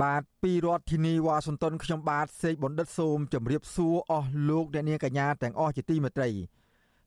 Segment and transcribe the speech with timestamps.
[0.00, 6.30] បាទពីរដ្ឋធានីវ៉ាស៊ីនតោនខ្ញុំបាទសេកបណ្ឌិតសូមជម្រាបសួរអស់លោកអ្នកនាងកញ្ញាទាំងអស់ជាទីមេត្រី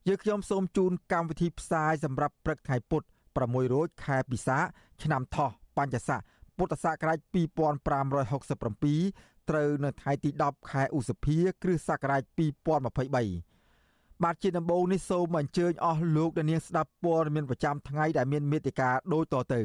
[0.08, 3.08] យើខ្ញុំសូមជូនកម្មវិធីផ្សាយសម្រាប់ព្រឹកថ្ងៃពុទ្ធ
[3.40, 4.58] 6រោចខែពិសា
[5.04, 6.22] ឆ្នាំថោះបញ្ញស័ក
[6.58, 12.22] ពុទ្ធសករាជ2567ត្រូវនៅថ្ងៃទី10ខែឧសភា គ្រិស្តសករាជ
[13.44, 19.62] 2023បាទជាដំបូងនេះសូមអញ្ជើញអស់លោកអ្នកនាងស្ដាប់ព័ត៌មានប្រចាំថ្ងៃដែលមានមេត្តាដូចតទៅ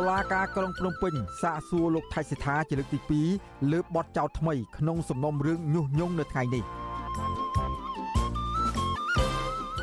[0.00, 6.64] តុលាការក្រុងភ្នំពេញសាកសួរលោកថៃសិដ្ឋាជាលើកទី2លើបទចោទថ្មីក្នុងសំណុំរឿងញុះញង់នៅថ្ងៃនេះ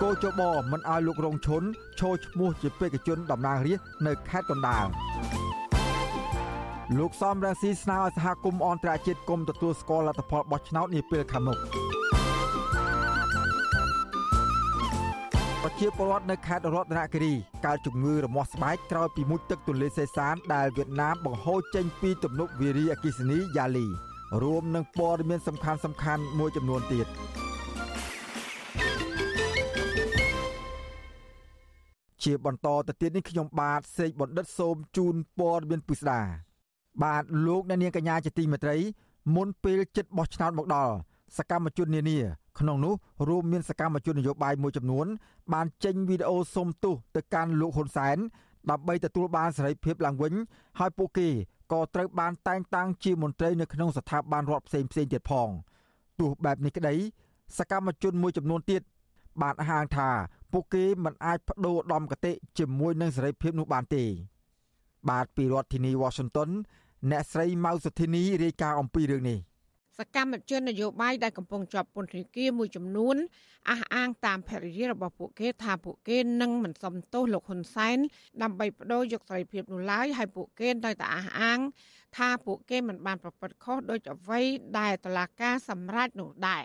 [0.02, 1.64] គោចបមិនឲ្យលោករងឈុន
[2.00, 4.86] ឈរឈ្មោះជាបេក្ខជនតំណាងរាស្ត្រនៅខេត្តកណ្ដាល
[6.98, 11.58] លោកសំរងស៊ីស្នើឲ្យសហគមន៍អន្តរជាតិគុំទទួលស្គាល់លទ្ធផលបោះឆ្នោតនាពេលខាងមុខ
[15.64, 17.34] ប្រជាពលរដ្ឋនៅខេត្តរតនគិរី
[17.66, 23.88] កើតជំងឺរមាស់ស្បែកក្រោយពីមុជទឹកទន្លេសេសានដែលវៀតណាមបង្ហូរចេញពីទំនប់វារីអគ្គិសនីយ៉ាលី
[24.44, 27.08] រួមនឹងព័ត៌មានសំខាន់សំខាន់មួយចំនួនទៀត
[32.24, 36.22] ជាបន្តទៅទៀតនេះខ្ញុំបាទសេកបណ្ឌិតសូមជូនព័ត៌មានពិស្ដា
[37.04, 38.78] បាទលោកអ្នកនាងកញ្ញាជាទីមេត្រី
[39.36, 40.94] មុនពេលចិត្តបោះឆ្នោតមកដល់
[41.38, 42.20] សកម្មជននានា
[42.60, 42.94] ក្នុងនោះ
[43.30, 45.08] រួមមានសកម្មជននយោបាយមួយចំនួន
[45.54, 48.18] បានចេញវីដេអូសុំទោសទៅកាន់លោកហ៊ុនសែន
[48.70, 50.34] ដើម្បីទទួលបានសេរីភាពឡើងវិញ
[50.80, 51.28] ហើយពួកគេ
[51.72, 55.50] ក៏ត្រូវបានតែងតាំងជាមន្ត្រីនៅក្នុងស្ថាប័នរដ្ឋផ្សេងផ្សេងទៀតផង
[56.20, 56.96] ទោះបែបនេះក្តី
[57.58, 58.82] សកម្មជនមួយចំនួនទៀត
[59.42, 60.10] បានអះអាងថា
[60.52, 64.04] ពួកគេមិនអាចបដូរដំកតិជាមួយនឹងសេរីភាពនោះបានទេ
[65.10, 66.50] បាទពីរដ្ឋធានី Washington
[67.12, 69.40] អ្នកស្រីម៉ៅសុធីនីរាយការណ៍អំពីរឿងនេះ
[69.98, 73.16] សកម្មជននយោបាយដែលកំពុងជាប់ពន្ធនាគារមួយចំនួន
[73.70, 77.98] អះអាងតាមភរិយារបស់ពួកគេថាពួកគេនឹងមិនសមទោសលោកហ៊ុនសែន
[78.42, 81.60] ដើម្បីបដូរយកសេរីភាពនោះឡើយហើយពួកគេនៅតែអះអាង
[82.18, 84.42] ថាពួកគេមិនបានប្រព្រឹត្តខុសដោយអ្វី
[84.80, 86.64] ដែលតុលាការសម្រេចនោះដែរ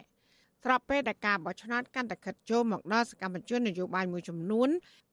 [0.64, 4.68] ស្របពេលដែលការបោះឆ្នោតកាន់តែខិតចូលមកដល់សកម្មជននយោបាយមួយចំនួន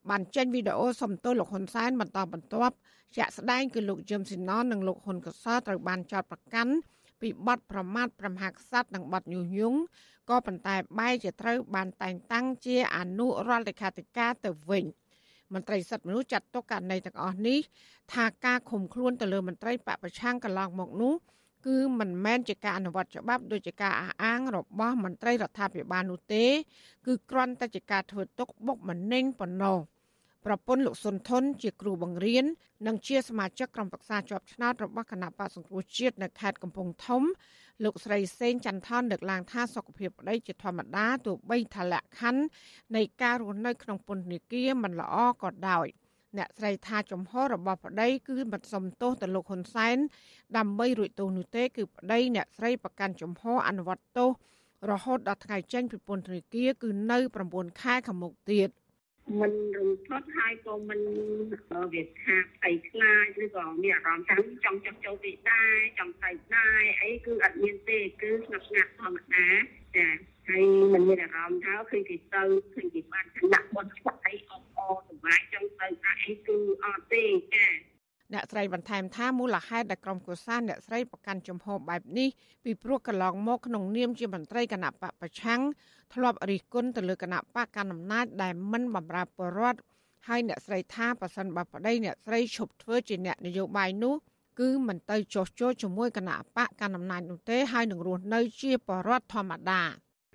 [0.09, 2.75] បានចេញវីដេអូសំទោសលោកហ៊ុនសែនបន្តបន្ទាប់
[3.16, 6.74] ជាក់ស្ដែងគឺលោកយឹមស៊ីណននិងលោកហ៊ុនកសលត្រូវបានចោទប្រកាន់
[7.22, 9.80] ពីបទប្រមាថប្រមាថក្សត្រនិងបទញុះញង់
[10.30, 14.85] ក៏ប៉ុន្តែបែរជាត្រូវបានតែងតាំងជាអនុរដ្ឋលេខាធិការទៅវិញ
[15.53, 17.59] មន្ត្រីសិទ្ធិមនុស្សចាត់ទុកករណីទាំងអស់នេះ
[18.13, 21.13] ថាការឃុំខ្លួនទៅលើមន្ត្រីបពប្រឆាំងកន្លងមកនោះ
[21.68, 26.46] គឺមិនមែនជាការអនុវត្តច្បាប់ដូចជាការអះអាងរបស់មន្ត្រីរដ្ឋាភិបាលនោះទេ
[27.06, 29.78] គឺគ្រាន់តែជាការធ្វើទុកបុកម្នេញប៉ុណ្ណោះ
[30.45, 32.45] ប្រពន្ធលោកសុនថនជាគ្រូបង្រៀន
[32.88, 37.23] និងជាសមាជិកក្រុមប្រឹក្សាជាប់ឆ្នោតរបស់គណៈបក្សសង្គ្រោះជាតិនៅខេត្តកំពង់ធំ
[37.83, 42.44] លោកស្រីសេងចន្ទថនលើកឡើងថាសុខភាពប្តីជាធម្មតាទោះបីថាលក្ខខណ្ឌ
[42.95, 45.88] នៃការរស់នៅក្នុងពន្ធនាគារមិនល្អក៏ដោយ
[46.38, 49.97] អ្នកស្រីថាចំហរបស់ប្តីគឺមិនសមទោសទៅលោកហ៊ុនសែន
[50.57, 54.29] ដើម្បីរួចទោសនោះទេគឺប្តីអ្នកស្រីប្រកាន់ចំហអនុវត្តទោស
[54.91, 57.17] រហូតដល់ថ្ងៃចេញពីពន្ធនាគារគឺនៅ
[57.50, 58.69] 9ខែខាងមុខទៀត
[59.38, 61.01] មិនរំភើបហើយក៏មិន
[61.94, 69.47] វាថាផ្ទៃខ្លាចឬក៏មានអារម្មណ៍ថាចង់ចង់ចូលទីដែរចង់ទៅដែរអីគឺអត់មានទេគឺស្ងប់ស្ងាត់ធម្មតា
[69.97, 70.07] ចា
[70.50, 70.63] ហើយ
[70.94, 77.68] មិនមានអារម្មណ៍ថាឃើញគេទៅឃើញគេបានដាក់បនស្វាយអបអសុបាយចង់ទៅថាអីគឺអត់ទេចា
[78.34, 82.29] អ្នកស្រីបន្ថែមថាមូលហេតុដែលក្រុមកុសាអ្នកស្រីប្រកាន់ជំហរបែបនេះ
[82.63, 85.62] ពីព្រោះកន្លងមកក្នុងនាមជាមន្ត្រីគណៈបកប្រឆាំង
[86.13, 89.80] ធ្លាប់រិះគន់ទៅលើគណៈបកកណ្ដាលអំណាចដែលមិនបម្រើប្រជារដ្ឋ
[90.27, 94.15] ហើយអ្នកស្រីថាប៉ះសិនបើប្តីអ្នកស្រីឈប់ធ្វើជាអ្នកនយោបាយនោះ
[94.59, 99.81] គឺមិនទៅចោះចូលជាមួយគណៈបកកណ្ដាលអំណាចនោះទេហើយនឹងរស់នៅជាប្រជារដ្ឋធម្មតា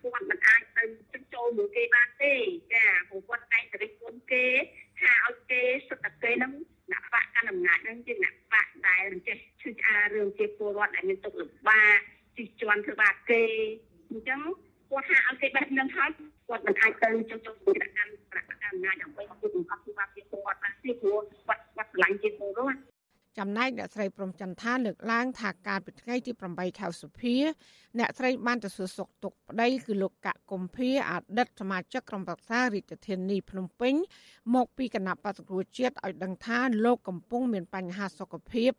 [0.02, 2.32] គាត់មិនអាចទៅចូលមួយគេបានទេ
[2.72, 4.46] ចាព្រោះគាត់តែងតែរិះគន់គេ
[5.00, 6.52] ថាឲ្យគេសុទ្ធតែគេនឹង
[6.92, 11.98] អ្នកបកកាន់អំណាចនឹងជាអ្នកបកដែលមិនចេះឈឺឆ្អាលរឿងជាពលរដ្ឋដែលមានទុកលំបាក
[12.36, 13.42] ជិះជាន់ធ្វើបាបគេ
[14.10, 14.40] អញ្ចឹង
[14.90, 16.10] គាត់ថាឲ្យគេបេះនឹងហើយ
[16.48, 22.93] គាត់មិនអាចទៅចុះចុះគណៈកម្មគណៈកម្មអំណាចដើម្បីឲ្យគេបង្កប់ធ្វើបាបជាពលរដ្ឋបានទេព្រោះគាត់គាត់ឆ្លាញ់ជាពលរដ្ឋ
[23.38, 27.36] ចំណែកអ្នកស្រីព្រំចន្ទថាលើកឡើងថាការពីថ្ងៃទី8ខែសុភា
[27.98, 33.94] អ្នកស្រីបានទៅសួរសុខទុក្ខប្តីគឺលោកកកកុម្ភាអតីតសមាជិកក្រុមប្រឹក្សារាជធានីភ្នំពេញ
[34.54, 38.72] មកពីគណៈបក្សប្រជាជាតិឲ្យដឹងថាលោកកំពុងមានបញ្ហាសុខភាព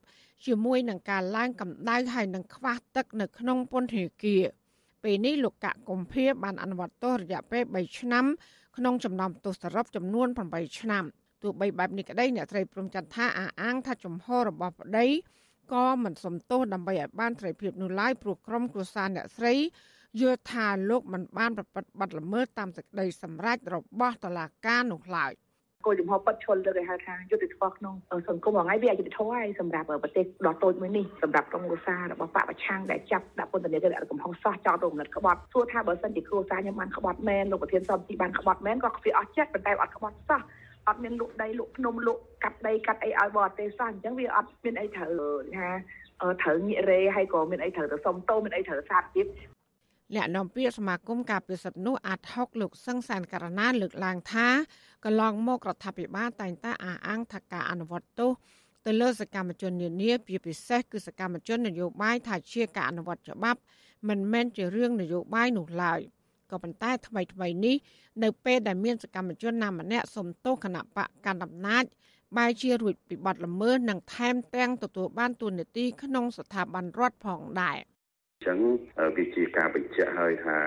[0.46, 4.44] ជាមួយនឹងការឡើងកម្ដៅហើយនឹងខ្វះទឹកនៅក្នុងពន្ធនាគារ
[5.04, 8.26] ពេលនេះលោកកកកុម្ភាបានអនុវត្តទោសរយៈពេល3ឆ្នាំ
[8.78, 11.06] ក្នុងចំណោមទោសសរុបចំនួន8ឆ្នាំ
[11.46, 15.06] ទោះបីបែបនេះក្តីអ្នកស្រីព្រំចន្ទថាអាអាងថាចំហរបស់ប្តី
[15.74, 19.54] ក៏មិនសំទោសដើម្បីឲ្យបានត្រីភាពនោះឡើយព្រោះក្រុមគ្រួសារអ្នកស្រី
[20.22, 25.34] យល់ថាលោកមិនបានប្រព្រឹត្តបទល្មើសតាមសេចក្តីសម្រេចរបស់តុលាការនោះឡើយ
[25.86, 27.96] គោលចំហបិទឈលលើកឲ្យហៅថាយុទ្ធធម៌ក្នុង
[28.30, 40.42] សង្គមថ្ងៃវាយុទ្ធធម៌ហើយសម្រាប់ប្រទេសដ៏តូចមួយនេះសម្រាប់ក្រុមគ្រួសាររបស់បពប្រឆាំងដែលចាប់ដាក់ពន្ធនាគារកំហុសសោះចោលរំលឹកក្បត់សួរថាបើសិនជាគ្រួសារខ្ញុំបានក្បត់មែនលោកប្រធានសន្តិបានក្បត់មែនក៏វាអស់ចិត្តប៉ុន្តែអត់ក្បត់សោះ
[40.88, 45.12] អត់មានលក់ដីលក់ភ្នំលក់កាត់ដីកាត់អីឲ្យបរទេសសោះអញ្ចឹងវាអត់មានអីត្រូវ
[45.58, 45.70] ថា
[46.42, 49.28] ត្រូវងាករេហើយក៏មានអីត្រូវទៅសុំតោមានអីត្រូវសាទទៀត
[50.16, 54.48] អ្នកនាំពាក្យសមាគមការពិសិដ្ឋនោះអាត់ហុកលោកសង្សានករណាលើកឡើងថា
[55.06, 58.32] កន្លងមករដ្ឋាភិបាលតែងតែអះអាងថាការអនុវត្តទោស
[58.86, 63.60] ទៅលើសកម្មជននានាជាពិសេសគឺសកម្មជននយោបាយថាជាការអនុវត្តច្បាប់
[64.10, 66.00] មិនមែនជារឿងនយោបាយនោះឡើយ
[66.52, 67.76] ក៏ប៉ុន្តែថ្មីថ្មីនេះ
[68.24, 71.86] នៅពេលដែលមានសកម្មជនណាម្នាក់សុំទោសគណៈបកកណ្ដាលអំណាច
[72.38, 77.80] បែរជារួចពីបទល្មើសនិងថែមទាំងទទួលបានទូនាទីក្នុងស្ថាប័នរដ្ឋផងដែរ។
[78.46, 78.60] ចឹង
[79.18, 80.58] វាជាការបញ្ជាក់ហើយថា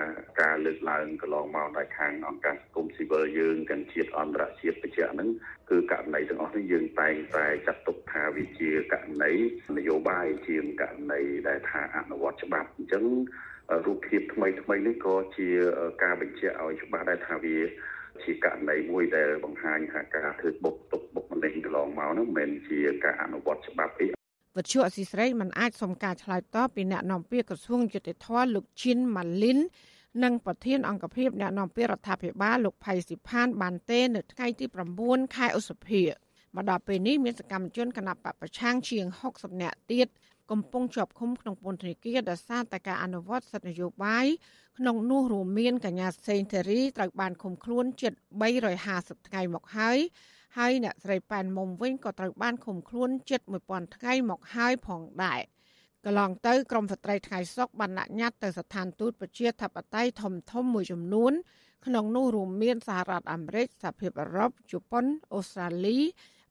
[0.41, 5.29] ការលើកឡើងកន្លងមកដោយខាងអង្គការសង្គមស៊ីវិលយើងទាំងជាតិអន្តរជាតិបញ្ជាក់ហ្នឹង
[5.69, 9.33] គឺករណីទាំងអស់នេះយើងតែងតែចាត់ទុកថាវាជាករណី
[9.77, 13.05] នយោបាយជាករណីដែលថាអនុវត្តច្បាប់អញ្ចឹង
[13.85, 15.47] រូបភាពថ្មីថ្មីនេះក៏ជា
[16.03, 17.57] ការបញ្ជាក់ឲ្យច្បាស់ដែរថាវា
[18.23, 24.07] ជាករណីមួយដែលបង្ហាញថាការធ្វើបុកទុកបុកម្នេញកន្លងមកនោះមិនមែនជាការអនុវត្តច្បាប់អី
[24.57, 29.59] វិទ្យុអស៊ីស្រីមិនអាចសុំការឆ្លើយតបពីអ្នកនាំពាក្យក្រសួងយុតិធម៌លោកឈិនម៉ាលីន
[30.23, 34.65] និងប្រធានអង្គភិបអ្នកនាំពាក្យរដ្ឋាភិបាលលោកផៃស៊ីផានបានទេនៅថ្ងៃទី
[35.01, 36.03] 9ខែឧសភា
[36.55, 40.07] មកដល់ពេលនេះមានសកម្មជនគណៈបពប្រឆាំងជាង60នាក់ទៀត
[40.51, 44.25] កំពុងជាប់ឃុំក្នុងពន្ធនាគារដោយសារតែការអនុវត្តសិទ្ធិនយោបាយ
[44.77, 48.13] ក្នុងនោះរួមមានកញ្ញាសេងធីរីត្រូវបានឃុំខ្លួនជិត
[48.71, 49.97] 350ថ្ងៃមកហើយ
[50.57, 55.41] ហើយអ្នកស្រីប៉ែនមុំវិញក៏ត្រូវបានឃុំខ្លួនជិត1000ថ្ងៃមកហើយផងដែរ
[56.05, 61.33] កន្លងទៅក្រមស្ត្រីថ្ងៃសុកបានដាក់ញត្តិទៅស្ថានទូតប្រជាធិបតេយ្យធំធំមួយចំនួន
[61.85, 65.99] ក្នុងនោះរួមមានសហរដ្ឋអាមេរិកសហភាពអឺរ៉ុបជប៉ុនអូស្ត្រាលី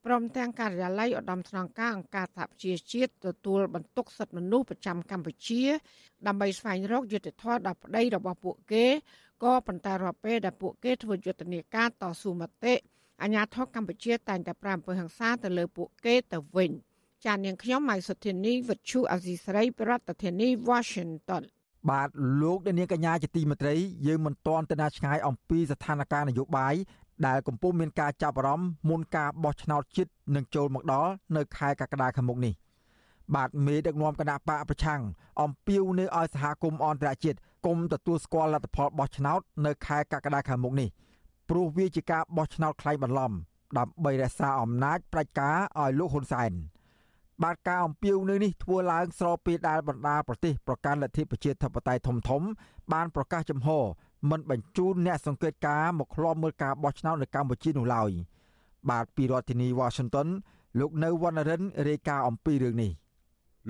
[0.05, 5.63] ព្រមទាំងការិយាល័យឧត្តមស្នងការអង្គការសហប្រជាជាតិទទួលបន្ទុកសិទ្ធិមនុស្សប្រចាំកម្ពុជា
[6.27, 8.87] ដើម្បីស្វែងរកយុត្តិធម៌ដល់ប្តីរបស់ពួកគេ
[9.45, 12.75] ក៏ប៉ុន្តែរាល់ពេលដែលពួកគេធ្វើយុទ្ធនាការតស៊ូមតិ
[13.23, 16.71] អាញាធរកម្ពុជាតែងតែប្រាំអំពើហិង្សាទៅលើពួកគេទៅវិញ
[17.25, 19.93] ចាននាងខ្ញុំម៉ៃសុធានីវិទ្យុអាស៊ីសេរីប្រ
[20.23, 21.43] ធានាធិបតី Washington
[21.91, 22.09] បាទ
[22.43, 23.75] លោកនាងកញ្ញាជាទីមេត្រី
[24.07, 26.75] យើងមិនទាន់ទៅណាឆ្ងាយអំពីស្ថានភាពនយោបាយ
[27.27, 32.55] ដែលកំពុងមានការចាប់អារម្មណ៍មុនការបោះឆ្នោតជាតិនឹងចូលមកដល់នៅខែកក្កដាខាងមុខនេះ
[33.35, 35.01] បាទមេដឹកនាំគណៈបកប្រឆាំង
[35.43, 40.91] អំពាវនាវឲ្យសហគមន៍អន្តរជាតិគុំទទួលស្គាល់លទ្ធផលបោះឆ្នោតនៅខែកក្កដាខាងមុខនេះ។
[41.49, 43.33] ព្រោះវាជាការបោះឆ្នោតក្លែងបន្លំ
[43.79, 46.53] ដើម្បីរក្សាអំណាចផ្ដាច់ការឲ្យលោកហ៊ុនសែន
[47.43, 52.43] បាទការអំពាវនាវនេះធ្វើឡើងស្របពេលដែលបណ្ដាប្រទេសប្រកាន់លទ្ធិប្រជាធិបតេយ្យធំធំ
[52.93, 53.69] បានប្រកាសចំហ
[54.30, 58.12] មិនបញ្ជូនអ្នកសង្កេតការមកឃ្លាំមើលការបោះឆ្នោតនៅកម្ពុជានោះឡើយ
[58.90, 60.28] បាទពីរដ្ឋធានី Washington
[60.80, 62.92] លោកនៅវណ្ណរិនរាយការណ៍អំពីរឿងនេះ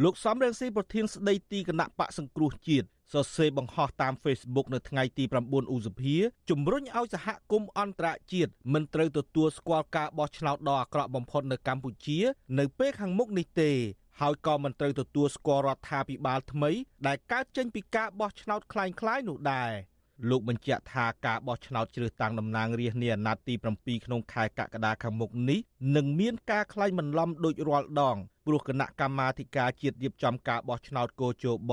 [0.04, 6.16] លោកសំរងស៊ីប្រធានស្ដីទីគណៈបកសង្គ្រោះជាតិសរសេរបង្ហោះតាម Facebook នៅថ្ងៃទី9ឧសភា
[6.50, 12.20] ជំរុញឲ្យសហគមន៍អន្តរជាតិមិនត្រូវទទួលស្គាល់ការបោះឆ្នោតដ៏អាក្រក់បំផុតនៅកម្ពុជា
[12.60, 13.72] នៅពេលខាងមុខនេះទេ
[14.22, 16.72] ហើយក៏មិនត្រូវទទួលស្គាល់រដ្ឋាភិបាលថ្មី
[17.08, 19.72] ដែលកើតចេញពីការបោះឆ្នោតคล้ายៗនោះដែរ
[20.29, 25.61] លោកបញ្ជាក់ថាការបោះឆ្នោតជ្រើសតាំងតំណាងរាស្ត្រនាអាណត្តិទី7ក្នុងខែកក្កដាខាងមុខនេះ
[25.97, 31.73] នឹងមានការក្លែងបន្លំដូចរាល់ដងព្រោះគណៈកម្មាធិការជាតិរៀបចំការបោះឆ្នោតកោជប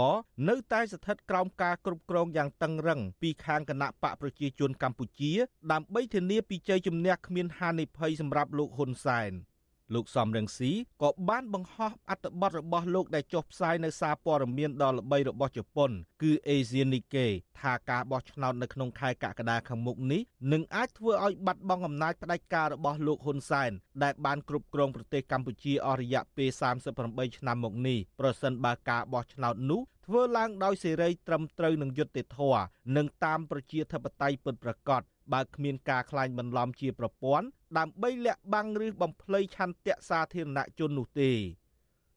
[0.50, 5.32] នៅតែស្ថិតក្រោមការគ្រប់គ្រងយ៉ាងតឹងរឹងពីខាងគណៈបកប្រជាជនកម្ពុជា
[5.72, 9.34] ដើម្បីធានាពីជ័យជំនះគ្មានហានិភ័យសម្រាប់លោកហ៊ុនសែន។
[9.94, 10.72] លោកសំរងស៊ី
[11.04, 23.72] ក៏បានបង្ហោះអត្ថបទរបស់លោកដែលចុះផ្សាយនៅសារព័ត៌មានដ៏ល្បីរបស់ជប៉ុន គឺ Asian Nikkei ថាការបោះឆ្នោតនៅក្នុងខែកក្កដាខាងមុខនេះនឹងអាចធ្វើឲ្យបាត់បង់អំណាចផ្ដាច់ការរបស់លោកហ៊ុនសែន
[24.04, 26.50] ដែលបានគ្រប់គ្រងប្រទេសកម្ពុជាអស់រយៈពេល
[26.94, 32.63] 38ឆ្នាំមកនេះប្រសិនបើការបោះឆ្នោតនោះធ្វើឡើងដោយសេរីត្រឹមត្រូវនឹងយុត្តិធម៌
[32.96, 35.01] និងតាមប្រជាធិបតេយ្យពិតប្រាកដ
[35.34, 41.32] បើគ្មានការក្លែងបន្លំជាប្រព័ន្ធ ដើម្បីលាក់បាំងឬបំភ្លៃឆន្ទៈសាធារណជននោះទេ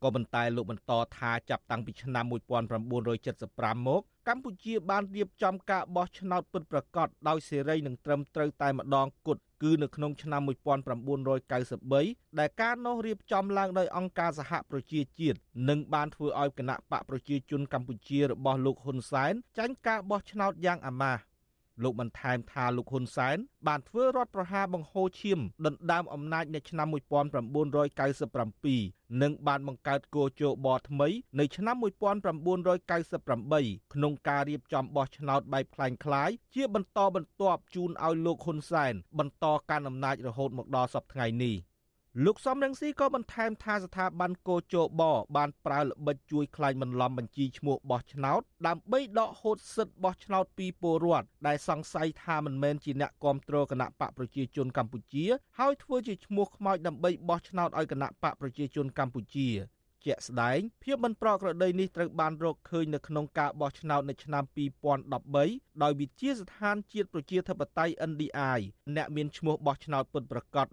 [0.03, 15.39] ក៏ប៉ុន្តែលោកបន្តថាចាប់តាំងពីឆ្នាំ1975មក កម្ពុជាបានរៀបចំការបោះឆ្នោតពិតប្រាកដដោយសេរីនិងត្រឹមត្រូវតែម្ដងគត់គឺនៅក្នុងឆ្នាំ1993ដែលការនោះរៀបចំឡើងដោយអង្គការសហប្រជាជាតិ
[15.69, 21.21] និងបានធ្វើឲ្យគណៈបកប្រជាជនកម្ពុជារបស់លោកហ៊ុនសែនចាញ់ការបោះឆ្នោតយ៉ាងអាម៉ាស់
[21.84, 31.08] លោកបន្ថែមថាលោកហ៊ុនសែនបានធ្វើរដ្ឋប្រហារបង្ហូរឈាមដណ្ដើមអំណាចនៅឆ្នាំ1997និងបានបង្កើតគោជបថ្មី
[31.40, 41.56] នៅឆ្នាំ1998ក្នុងការរៀបចំបោះឆ្នោតបែបคล้ายៗជាបន្តបន្ទាប់ជូនឲ្យលោកហ៊ុនសែនបន្តកាន់អំណាចរហូតមកដល់សប្តាហ៍ថ្ងៃនេះ។
[42.25, 45.03] លោកសំរងស៊ីក៏បន្ថែមថាស្ថាប័នកោជប
[45.37, 55.25] បានប្រើល្បិចជួយខ្លាញ់បន្លំបញ្ជីឈ្មោះបោះឆ្នោតដើម្បីដកហូតសិទ្ធិបោះឆ្នោតពីពលរដ្ឋដែលសង្ស័យថាមិនមែនជាអ្នកគ្រប់គ្រងគណៈបកប្រជាជនកម្ពុជា
[55.59, 59.49] ហើយធ្វើជាឈ្មោះខ្មោចដើម្បីបោះឆ្នោតឲ្យគណៈបកប្រជាជនកម្ពុជា
[60.05, 64.45] ជាក់ស្ដែងភាពមិនប្រក្រតីនេះត្រូវបានរកឃើញនៅក្នុងការបោះឆ្នោតនៅឆ្នាំ
[65.09, 68.59] 2013ដោយវិជាស្ថានជាតិប្រជាធិបតេយ្យ NDI
[68.97, 70.67] អ្នកមានឈ្មោះបោះឆ្នោតពិតប្រាកដ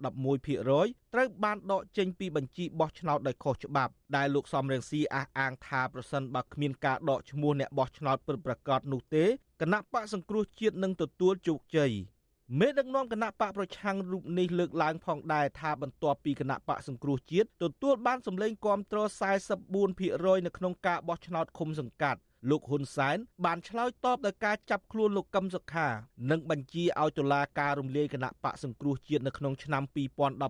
[0.54, 9.24] 11%ត្រូវបានដកចេញពីបញ្ជីបោះឆ្នោតដោយខុសច្បាប់ដែលលោកសំរងស៊ីអះអាងថាប្រសិនបើគ្មានការដកឈ្មោះអ្នកបោះឆ្នោតពិតប្រាកដនោះទេ
[9.60, 11.92] គណៈបកសង្គ្រោះជាតិនឹងទទួលជោគជ័យ
[12.58, 18.98] មេដឹកនាំគណៈបកប្រឆាំងរូបនេះលើកឡើងផងដែរថាបន្ទាប់ពីគណៈបកសង្គ្រោះជាតិទទួលបានសម្លេងគាំទ្រ
[19.72, 25.88] 44%នៅក្នុងការបោះឆ្នោតឃុំសង្កាត់លោកហ៊ុនសែនបានឆ្លើយតបដោយការចាប់ខ្លួនលោកកឹមសុខា
[26.30, 29.82] និងបញ្ជាឲ្យតុលាការរំលាយគណៈបកសង្គ្រោះជាតិនៅក្នុងឆ្នាំ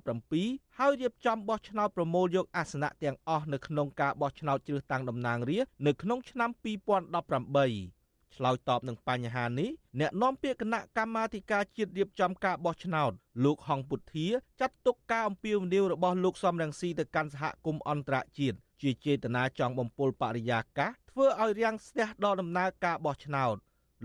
[0.04, 8.05] 2017ហើយរៀបចំបោះឆ្នោតប្រមូលយកអាសនៈទាំងអស់នៅក្នុងការបោះឆ្នោតជ្រើសតាំងតំណាងរាស្ត្រនៅក្នុងឆ្នាំ2018
[8.36, 13.12] ឆ្លើយតបនឹងបញ្ហានេះអ្នកនាំពាក្យគណៈកម្មាធិការជាតិរៀបចំការបោះឆ្នោត
[13.44, 14.26] លោកហងពុធា
[14.60, 23.56] ចាត់ទុកការអំពាវនាវរបស់លោកសំរងស៊ីទៅកាន់សហគមន៍អន្តរជាតិជាចេតនាចង់បំពុលបរិយាកាសធ្វើឲ្យរាំងស្ទះដល់ដំណើរការបោះឆ្នោត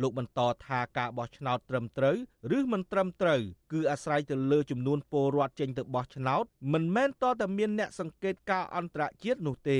[0.01, 2.17] លោកបន្តថាការបោះឆ្នោតត្រឹមត្រូវ
[2.57, 9.71] ឬមិនត្រឹមត្រូវគឺអាស្រ័យទៅលើចំនួនពលរដ្ឋចេញទៅបោះឆ្នោតមិនមែនតតែមានអ្នកសង្កេតការអន្តរជាតិនោះទ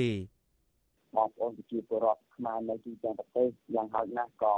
[1.16, 4.52] បងប្អូនប្រជាពលរដ្ឋខ្មែរនៅទីទាំងប្រទេសយ៉ាងហោចណាស់ក៏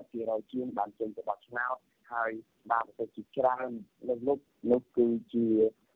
[0.00, 1.76] 80%ជាងបានចេញទៅបោះឆ្នោត
[2.12, 2.32] ហើយ
[2.70, 3.70] បានប្រទេសជាច្រើន
[4.08, 4.38] លើកលុប
[4.70, 5.46] នោះគឺជា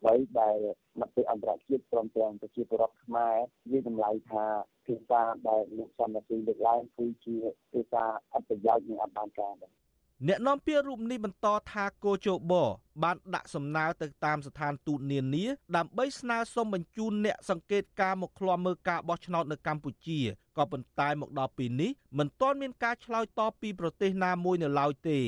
[0.02, 0.58] អ្វីដែល
[1.00, 4.44] មតិអន្តរជាតិព្រមទាំងប្រជាពលរដ្ឋខ្មែរនិយាយតម្លៃថា
[4.86, 7.36] ភាសាដែលលោកសំរាស៊ីលើកឡើងគឺជា
[7.72, 8.04] ភាសា
[8.34, 9.81] អត្តប្រយោជន៍និងអត្តបានការដែរ
[10.28, 12.52] អ្នកនាំពាក្យរូបនេះបន្តថាគោជប
[13.02, 15.44] បានដាក់សំណើទៅតាមស្ថានទូតនានា
[15.76, 20.20] ដើម្បីស្នើសុំបញ្ជូនអ្នកសង្កេតការមកឃ្លាំមើលការបោះឆ្នោតនៅកម្ពុជា
[20.56, 25.20] ក៏ប៉ុន្តែមកដល់ពេលនេះមិនទាន់មានការឆ្លើយតបពីប្រទេសណាមួយនៅឡើយទេ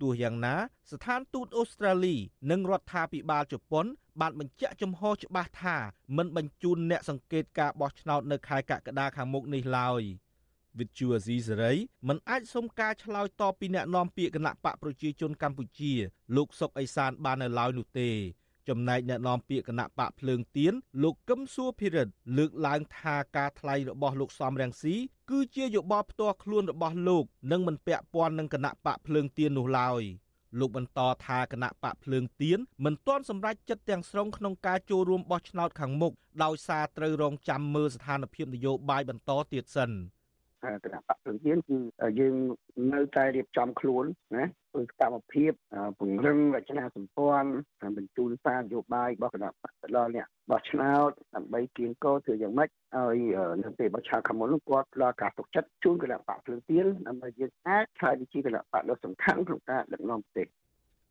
[0.00, 0.54] ទោះយ៉ាងណា
[0.90, 2.16] ស្ថានទូតអូស្ត្រាលី
[2.50, 3.86] និងរដ្ឋាភិបាលជប៉ុន
[4.20, 5.76] បានបញ្ជាក់ចំហច្បាស់ថា
[6.16, 10.02] មិនបញ្ជូនអ្នកសង្កេតការបោះឆ្នោតនៅខែកក្កដាខាងមុខនេះឡើយ។
[10.78, 11.72] វិទ្យុអាស៊ីសេរី
[12.08, 15.92] មិនអាចសុំការឆ្លើយតបពីអ្នកនាំពាក្យគណៈបកប្រជាជនកម្ពុជា
[16.36, 18.10] លោកសុកអេសានបាននៅឡើយនោះទេ
[18.68, 24.94] ចំណែកអ្នកនាំពាក្យគណៈបកភ្លើងទៀនលោកកឹមសួភិរិទ្ធលើកឡើងថាការថ្លែងរបស់លោកសំរងស៊ី
[25.30, 30.02] គឺជាយោបល់ផ្ទាល់ខ្លួនរបស់លោកនិងមិនពាក់ព័ន្ធនឹងគណៈបកភ្លើងទៀននោះឡើយ
[30.60, 36.12] លោកបន្តថាគណៈបកភ្លើងទៀនមិនទាន់សម្រេចចិត្តទាំងស្រុងក្នុងការចូលរួមបោះឆ្នោតខាងមុខ
[36.44, 39.90] ដោយសារត្រូវរងចាំមើលស្ថានភាពនយោបាយបន្តទៀតសិន។
[40.84, 41.78] គណៈបកប្រជាជនគឺ
[42.20, 42.34] យើង
[42.94, 44.04] នៅតែរៀបចំខ្លួន
[44.36, 45.52] ណាធ្វើសកម្មភាព
[45.98, 47.50] ពង្រឹងរចនាសម្ព័ន្ធ
[47.96, 53.18] បញ្ជូនសារនយោបាយរបស់គណៈបកដល់អ្នកបោះឆ្នោតដើម្បីគៀងកោធ្វើយ៉ាងម៉េចឲ្យ
[53.62, 60.46] នៅពេលបោះឆ្នោតខាងមុននោះគាត់ផ្ដល់ការទុកចិត្តជូនគណៈបកភ្លើងទៀនដើម្បីយើងអាចឆ្លើយវិជាគណៈបកដ៏សំខាន់ក្នុងការដឹកនាំប្រទេស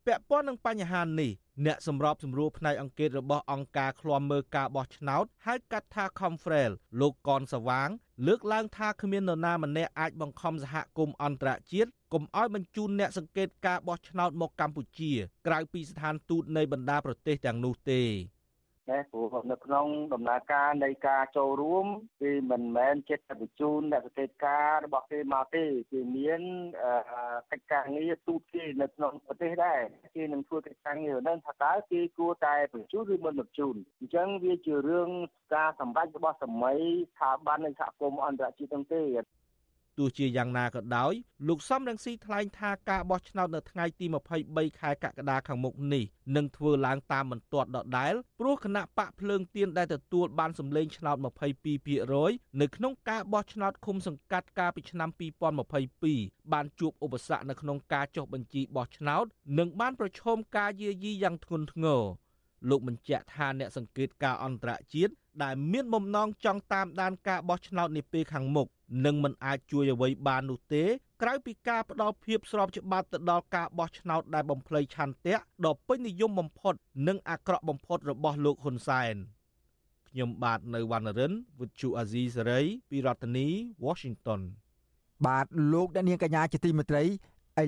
[0.06, 1.32] ពាក់ព័ន្ធនឹងបញ្ហានេះ
[1.66, 7.88] អ្នកសម្របសម្រួលផ្នែកអង្គការរបស់អង្គការឃ្លាំមើលការបោះឆ្នោតហៅកាត់ថា Confrel លោកកនសវាង
[8.26, 15.12] លើកឡើងថាគ្មាននរណាម្នាក់អាចបង្ខំសហគមន៍អន្តរជាតិកុំឲ្យបញ្ជូនអ្នកសង្កេតការបោះឆ្នោតមកកម្ពុជា
[15.46, 18.02] ក្រៅពីស្ថានទូតនៃបណ្ដាប្រទេសទាំងនោះទេ
[18.90, 21.86] ណាព្រោះនៅក្នុងដំណើរការនៃការចូលរួម
[22.22, 26.40] គឺមិនមែនចិត្តបញ្ជូនអ្នកសង្កេតការរបស់គេមកទេគឺមាន
[27.50, 29.80] កិច្ចការងារទូតគេនៅក្នុងប្រទេសដែរ
[30.16, 35.10] គេនឹងធ្វើកិច្ចការងារហ្នឹងថាតើគេគួរតែបញ្ជូនឬមិនបញ្ជូនអញ្ចឹងវាជារឿង
[35.54, 36.78] ការសម្រេចរបស់សម័យ
[37.12, 39.02] ស្ថាប័ននៃសហគមន៍អន្តរជាតិទាំងទេ
[39.98, 41.12] ទោះជាយ៉ាងណាក៏ដោយ
[41.48, 44.06] លោកសំរងស៊ីថ្លែងថាការបោះឆ្នោតនៅថ្ងៃទី
[44.42, 46.04] 23ខែកក្កដាខាងមុខនេះ
[46.36, 51.16] នឹងធ្វើឡើងតាមបន្ទាត់ដដែលព្រោះគណៈបកភ្លើងទៀនដែលទទួលបានសម្លេងឆ្នោត
[51.88, 55.08] 22%នៅក្នុងការបោះឆ្នោតឃុំសង្កាត់កាលពីឆ្នាំ
[55.80, 59.24] 2022បានជួបឧបសគ្គនៅក្នុងការចុះបញ្ជីបោះឆ្នោត
[59.58, 62.02] និងបានប្រឈមការយាយីយ៉ាងធ្ងន់ធ្ងរ
[62.68, 65.12] លោកបញ្ជាក់ថាអ្នកសង្កេតការអន្តរជាតិ
[65.42, 68.68] ដែលមានបំណងចង់តាមដានការបោះឆ្នោតនាពេលខាងមុខ
[69.04, 70.84] នឹងមិនអាចជួយអ្វីបាននោះទេ
[71.22, 76.74] ក្រៅពីការផ្ដល់ភាពស្របច្បាប់ទៅដល់ការបោះឆ្នោតដែលបំភ្លៃឆន្ទៈដ៏ពេញនិយមបំផុត
[77.08, 79.14] និងអាក្រក់បំផុតរបស់លោកហ៊ុនសែន
[80.08, 83.46] ខ្ញុំបាទនៅវណ្ណរិន With Chu Azizi Saray ពីរដ្ឋធានី
[83.84, 84.40] Washington
[85.26, 87.08] បាទលោកអ្នកនាងកញ្ញាជាទីមេត្រីឥ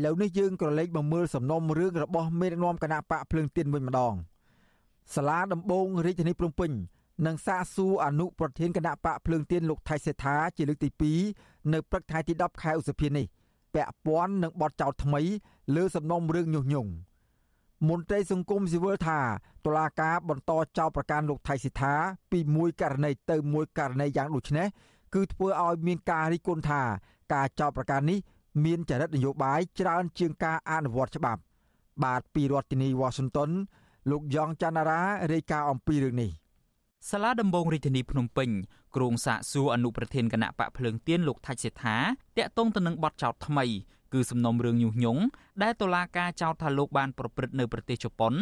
[0.04, 4.14] ឡូវនេះយើងក៏លេចមកមើលសំណុំរឿងរបស់មេដឹកនាំគណៈបកភ្លើងទៀនវិញម្ដង
[5.14, 6.70] សាលាដំបងរាជធានីភ្នំពេញ
[7.26, 10.90] និងសាកសួរអនុប្រធានគណៈបកភ្លើងទៀនលោកថៃសេដ្ឋាជាលើកទី
[11.32, 13.26] 2នៅព្រឹកថ្ងៃទី10ខែឧសភានេះ
[13.74, 15.20] ពាក់ព័ន្ធនឹងបទចោទថ្មី
[15.76, 16.90] លើសំណុំរឿងញុះញង់
[17.88, 19.20] មន្ត្រីសង្គមស៊ីវិលថា
[19.64, 21.94] តុលាការបន្តចោទប្រកាន់លោកថៃសិដ្ឋា
[22.32, 24.66] ពីមួយករណីទៅមួយករណីយ៉ាងដូចនេះ
[25.14, 26.82] គឺធ្វើឲ្យមានការរិះគន់ថា
[27.34, 28.18] ការចោទប្រកាន់នេះ
[28.64, 31.40] មានចរិតនយោបាយច្រើនជាងការអនុវត្តច្បាប់
[32.04, 33.50] បាទពីរដ្ឋធានី Washington
[34.10, 35.00] លោកយ៉ងច័ន្ទរា
[35.32, 36.30] រាយការណ៍អំពីរឿងនេះ
[37.06, 38.50] សាលាដំបងរាជធានីភ្នំពេញ
[38.96, 41.96] គ្រងសាកសួរអនុប្រធានគណៈបកភ្លើងទៀនលោកថាច់សេដ្ឋា
[42.36, 43.64] តាក់ទងទៅនឹងបទចោទថ្មី
[44.12, 45.22] គឺសំណុំរឿងញុះញង់
[45.62, 48.32] ដែលតុលាការចោទថាលោកបានប្រព្រឹត្តនៅប្រទេសជប៉ុន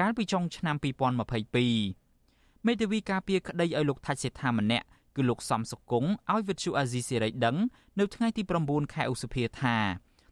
[0.00, 7.56] កាលពីចុងឆ្នាំ2022មេធាវីការពារក្តីឲ្យលោកថាច់សេដ្ឋាម្នាក់គឺលោកសំសុគង្គឲ្យវិទ្យុអាស៊ីសេរីដឹង
[7.98, 9.76] នៅថ្ងៃទី9ខែឧសភាថា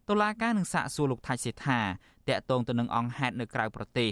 [0.09, 1.81] តុលាការនឹងសាកសួរលោកថាច់សេដ្ឋា
[2.29, 4.11] តាក់ទងទៅនឹងអង្គហេតុនៅក្រៅប្រទេស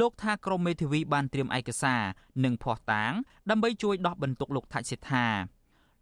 [0.00, 2.02] លោកថាក្រមមេធាវីបានត្រៀមឯកសារ
[2.44, 3.12] និងភ័ស្តុតាង
[3.50, 5.26] ដើម្បីជួយដោះបន្ទុកលោកថាច់សេដ្ឋា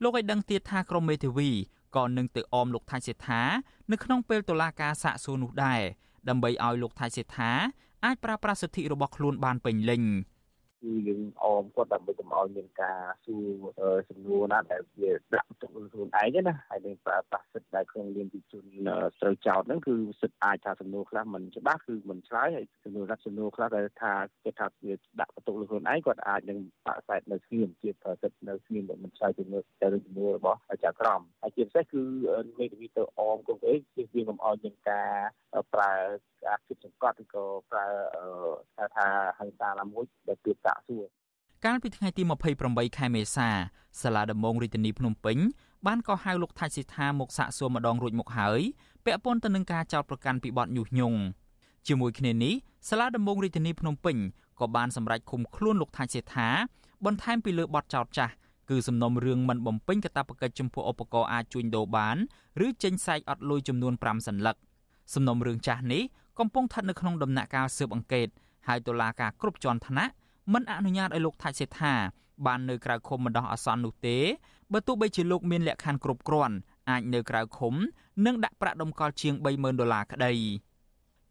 [0.02, 1.50] លោកឲ្យដឹងទៀតថាក្រមមេធាវី
[1.96, 3.42] ក៏នឹងទៅអមលោកថៃសេដ្ឋា
[3.90, 5.80] នៅក្នុងពេលតុលាការសាកសួរនោះដែរ
[6.28, 7.52] ដើម្បីឲ្យលោកថៃសេដ្ឋា
[8.04, 10.02] អាចប្រើប្រាស់សិទ្ធិរបស់ខ្លួនបានពេញលេញ។
[10.82, 13.44] គឺយើងអមគាត់ដើម្បីកុំឲ្យមានការសួរ
[14.08, 18.64] សំណួរណាដែលវាដាក់ទុកខ្លួនឯងណាហើយនឹងប្រើប្រាស់សិទ្ធិដែលក្នុងនាមជាជន
[19.20, 24.12] ត្រូវចោទហ្នឹងគឺសិទ្ធិអាចថាសំណួរខ្លះមិនច្បាស់គឺមិនឆ្លើយហើយសំណួរណាសំណួរខ្លះដែលថា
[24.44, 32.02] គេថាវាដាក់បន្ទុកលើខ្លួនឯងគាត់អាចនឹងបាក់សែតនៅស្ងៀមជាប្រើសិទ្ធិនៅស្ងៀមមិនឆ្លើយទៅលើទៅសំណួររបស់ចៅក្រមហើយជាពិសេសគឺ
[32.58, 35.10] មេធាវីទៅអមគុំអីគឺវាកុំឲ្យមានការ
[35.74, 35.92] ប្រើ
[36.46, 37.86] ការគិតសង្កត់ឬក៏ប្រើ
[38.76, 39.06] ហៅថា
[39.38, 41.04] ហិង្សាណាមួយដែលពីតាក់សួរ
[41.64, 42.22] កាលពីថ្ងៃទី
[42.60, 43.48] 28ខែមេសា
[44.00, 45.38] សាលាដំបងរាជធានីភ្នំពេញ
[45.86, 48.60] បានកោះហៅលោកថាច់សិដ្ឋាមកសាកសួរម្ដងរួចមកហើយ
[49.04, 51.18] ពាក់ព័ន្ធទៅនឹងការចោទប្រកាន់ពីបទញុះញង់
[51.86, 52.54] ជាមួយគ្នានេះ
[52.88, 54.16] សាលាដំបងរាជធានីភ្នំពេញ
[54.60, 56.48] ក៏បានសម្រេចឃុំខ្លួនលោកថាច់សិដ្ឋា
[57.04, 58.32] បន្ថែមពីលើបទចោទចាស់
[58.70, 62.16] គឺសំណុំរឿងមិនបំពេញកាតព្វកិច្ចចំពោះឧបករណ៍អាចជួញដូរបាន
[62.66, 64.56] ឬចេញសាច់អត់លុយចំនួន5សន្លឹក
[65.14, 66.02] សំណុំរឿងចាស់នេះ
[66.40, 68.28] កំពុងស្ថិតនៅក្នុងដំណាក់កាលស៊ើបអង្កេត
[68.68, 70.12] ហើយតុលាការគ្រប់ជាន់ថ្នាក់
[70.52, 71.94] មិនអនុញ្ញាតឲ្យលោកថាច់សេដ្ឋា
[72.46, 74.18] បាននៅក្រៅឃុំបណ្ដោះអាសន្ននោះទេ
[74.72, 76.54] បើទោះបីជាលោកមានលក្ខខណ្ឌគ្រប់គ្រាន់
[76.90, 77.74] អាចនៅក្រៅឃុំ
[78.26, 80.32] និងដាក់ប្រាក់ដំកល់ជាង30000ដុល្លារក្តី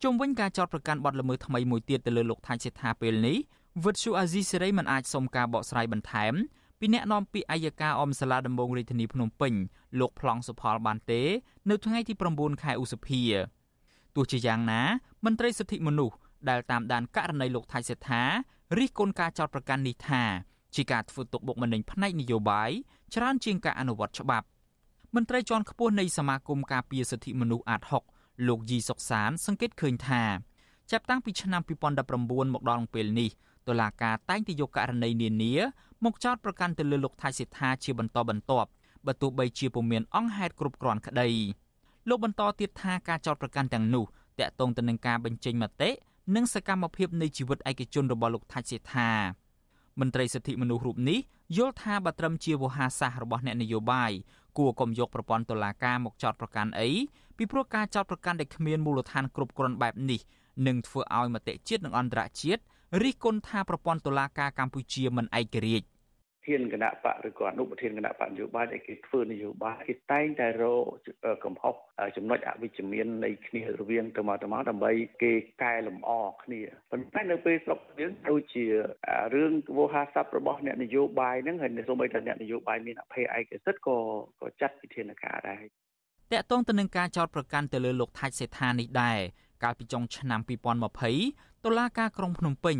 [0.03, 3.37] ជុំវិញការចោទប្រកាន់បទល្មើសថ្មីមួយទៀតទៅលើលោកថាច់សេដ្ឋាពេលនេះ
[3.83, 6.33] វិទ្យុអាស៊ីសេរីមិនអាចសុំការបកស្រាយបន្ថែម
[6.79, 9.53] ពីអ្នកនាំពាក្យអัยការអមសាលាដំបងរាជធានីភ្នំពេញ
[9.99, 11.21] លោកប្លង់សុផលបានទេ
[11.69, 13.58] នៅថ្ងៃទី9ខែឧសភាទោះ
[14.31, 14.81] ជាយ៉ាងណា
[15.25, 16.15] មន្ត្រីសិទ្ធិមនុស្ស
[16.49, 18.23] ដែលតាមដានករណីលោកថៃសេដ្ឋា
[18.77, 20.23] រិះគន់ការចោទប្រកាន់នេះថា
[20.75, 22.71] ជាការធ្វើទុកបុកម្នេញផ្នែកនយោបាយ
[23.15, 24.47] ច្រើនជាងការអនុវត្តច្បាប់
[25.15, 27.81] មន្ត្រីជាន់ខ្ពស់នៃសមាគមការពារសិទ្ធិមនុស្សអាត
[28.13, 30.23] 6លោកយីសុកសាន សង្កេតឃើញថា
[30.91, 31.61] ចាប់តាំងពីឆ្នាំ
[32.07, 33.29] 2019មកដល់ពេលនេះ
[33.67, 35.53] តុលាការតែងតែយកករណីនានា
[36.05, 38.69] មកចោទប្រកាន់ទៅលើលោកថៃសិដ្ឋាជាបន្តបន្ទាប់
[39.07, 41.29] បើទោះបីជាពុំមានអង្គហេតុគ្រប់គ្រាន់ក្តី
[42.09, 44.05] លោកបន្តទៀតថាការចោទប្រកាន់ទាំងនោះ
[44.39, 45.89] តាក់ទងទៅនឹងការបញ្ចេញមតិ
[46.35, 49.11] និងសកម្មភាពនៃជីវិតឯកជនរបស់លោកថាច់សេដ្ឋា
[49.99, 51.19] មន្ត្រីសិទ្ធិមនុស្សរូបនេះ
[51.57, 54.11] យល់ថាបើត្រឹមជាវោហាសាសរបស់អ្នកនយោបាយ
[54.57, 56.89] គួរកុំយកប្រព័ន្ធតុលាការមកចោទប្រកាន់អី
[57.37, 60.19] ពីព្រោះការចោទប្រកាន់ដែលគ្មានមូលដ្ឋានគ្រប់គ្រាន់បែបនេះ
[60.67, 62.61] នឹងធ្វើឲ្យមតិជាតិនិងអន្តរជាតិ
[63.03, 65.85] រិះគន់ថាប្រព័ន្ធតុលាការកម្ពុជាមិនឯករាជ្យ
[66.47, 70.85] ធានគណៈបកឬក៏អនុប្រធានគណៈបកនយោបាយដែលគេធ្វើនយោបាយគេតែងតែរក
[71.45, 71.75] កំហុស
[72.17, 74.91] ចំណុចអវិជ្ជមាននៃគ្នារវាងទៅមកទៅមកដើម្បី
[75.23, 76.11] គេកែលម្អ
[76.43, 78.65] គ្នាប៉ុន្តែនៅពេលស្រុកយើងដូចជា
[79.35, 83.97] រឿងវោហារស័ព្ទរបស់អ្នកនយោបាយហ្នឹងហើយសូម្បីតែអ្នកនយោបាយមានអភ័យឯកសិទ្ធិក៏
[84.41, 85.63] ក៏ចាត់វិធានការដែរ
[86.31, 89.19] តកតងទៅនឹងការចោទប្រកាន់ទៅលើលោកថាច់សេដ្ឋានេះដែរ
[89.63, 90.39] កាលពីចុងឆ្នាំ
[91.03, 92.77] 2020តុលាការក្រុងភ្នំពេញ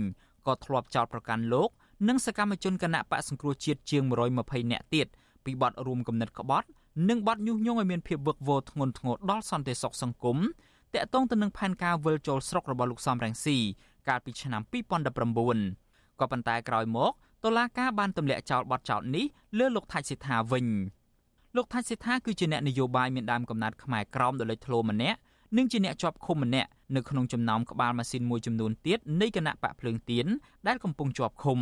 [0.48, 1.70] ក៏ធ្លាប់ចោទប្រកាន់លោក
[2.08, 4.04] និងសកម្មជនគណៈបកសង្គ្រោះជាតិជាង
[4.38, 5.08] 120នាក់ទៀត
[5.46, 6.68] ពីបទរួមគំនិតក្បត់
[7.10, 10.38] និងបទញុះញង់ឲ្យមានភាពវឹកវរធ្ងន់ធ្ងរដល់សន្តិសុខសង្គម
[10.94, 13.58] តាក់ទងទៅនឹងផែនការវិលចូលស្រុករបស់លោកសំរងស៊ី
[14.08, 14.62] កាលពីឆ្នាំ
[15.42, 17.12] 2019ក៏ប៉ុន្តែក្រោយមក
[17.44, 19.26] តុលាការបានទម្លាក់ចោលបទចោទនេះ
[19.58, 20.66] លើលោកថាច់សិដ្ឋាវិញ
[21.56, 25.18] លោកថាច់សិដ្ឋាគឺជាអ្នកនយោបាយមានដើមកំណត់ខ្មែរក្រមដ៏លេចធ្លោម្នាក់
[25.58, 30.26] និងជាអ្នកជាប់ឃុំម្នាក់នៅក្នុងចំណោមក្បាលម៉ាស៊ីនមួយចំនួនទៀតនៃគណៈបកភ្លើងទៀន
[30.68, 31.60] ដែលកំពុងជាប់ឃុំ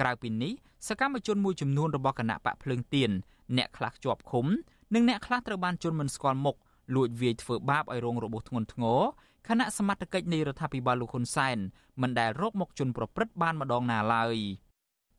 [0.00, 0.52] ក្រៅពីនេះ
[0.88, 3.10] សកម្មជនមួយចំនួនរបស់គណៈបកភ្លើងទៀន
[3.56, 4.46] អ្នកខ្លះជាប់ឃុំ
[4.94, 6.56] និងអ្នកខ្លះត្រូវបានជន់មិនស្គាល់មុខ
[6.94, 9.02] លួចវាយធ្វើបាបឲ្យរងរបួសធ្ងន់ធ្ងរ
[9.48, 11.58] ខណៈសមត្ថកិច្ចនៃរដ្ឋាភិបាលលោកហ៊ុនសែន
[12.02, 14.36] មិនដែលរកមកជន់ប្រព្រឹត្តបានម្ដងណាឡើយ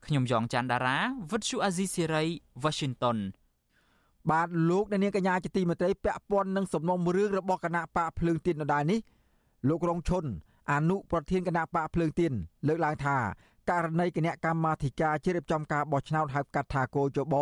[0.06, 0.98] ខ្ញុំយ៉ងច័ន្ទដារា
[1.30, 2.24] វិទ្យុអាស៊ីសេរី
[2.64, 3.18] Washington
[4.30, 9.00] បាទលោកអ្នកនាងកញ្ញាជាទីមេត្រីពាក់ព័ន្ធនឹងសំណុំរឿងរបស់គណៈបកភ្លើងទៀនដដែលនេះ
[9.68, 10.24] លោករងឈុន
[10.72, 12.32] អនុប្រធានគណៈបកភ្លើងទៀន
[12.68, 13.16] លើកឡើងថា
[13.70, 17.34] ករណីគណៈកម្មាធិការជ្រៀបចំការបោះឆ្នោតហៅកាត់ថាគោចប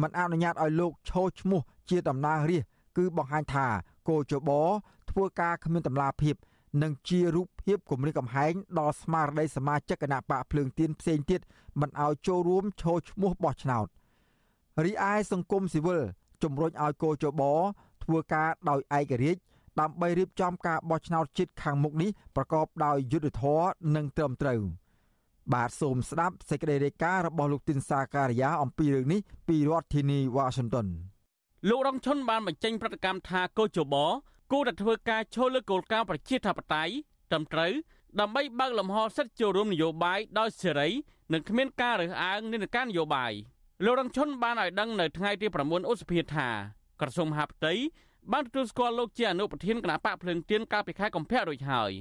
[0.00, 3.66] មិនអនុញ្ញាតឲ្យលោកឈោឈ្មោះជាតំណាងរាស្ត្រគឺបង្ហាញថា
[4.08, 4.50] គោចប
[5.10, 6.34] ធ្វើការគ្មានតម្លាភាព
[6.82, 11.40] និងជារូបភាពគម្រិតកំហែងដល់ស្មារតីសមាជិកគណៈបកភ្លើងទៀនផ្សេងទៀត
[11.80, 13.86] មិនឲ្យចូលរួមឈោឈ្មោះបោះឆ្នោត
[14.84, 16.00] រីឯសង្គមស៊ីវិល
[16.42, 17.42] ជំរុញឲ្យគោចប
[18.04, 19.40] ធ្វើការដោយឯករាជ្យ
[19.80, 24.60] ដើម្បីរៀបចំការបោះឆ្នោតជាតិខាងមុខនេះប្រកបដោយយុត្តិធម៌និងត្រឹមត្រូវ
[25.54, 30.86] បាទសូមស្ដាប់សេចក្តីរាយការណ៍របស់លោកទីនសាការីយ៉ាអំពីរឿងនេះពីរដ្ឋធានី Washington
[31.68, 33.94] លោករងឈុនបានបញ្ចេញប្រតិកម្មថាកោចប
[34.52, 36.92] គួរតែធ្វើការចូលលើគោលការណ៍ប្រជាធិបតេយ្យ
[37.30, 37.72] ត្រឹមត្រូវ
[38.20, 40.88] ដើម្បីបើកលំហសិទ្ធិចូលរួមនយោបាយដោយសេរី
[41.32, 43.32] និងគ្មានការរើសអើងនិន្នាការនយោបាយ
[43.84, 46.48] លោករងឈុនបានឲ្យដឹងនៅថ្ងៃទី9ឧសភាថា
[47.00, 47.72] ក្រសួងមហាផ្ទៃ
[48.32, 51.92] បានទទួលស្គាល់លោកជាអនុប្រធានគណៈបកភ្លើងទៀនកាលពីខែកុម្ភៈរួចហើយ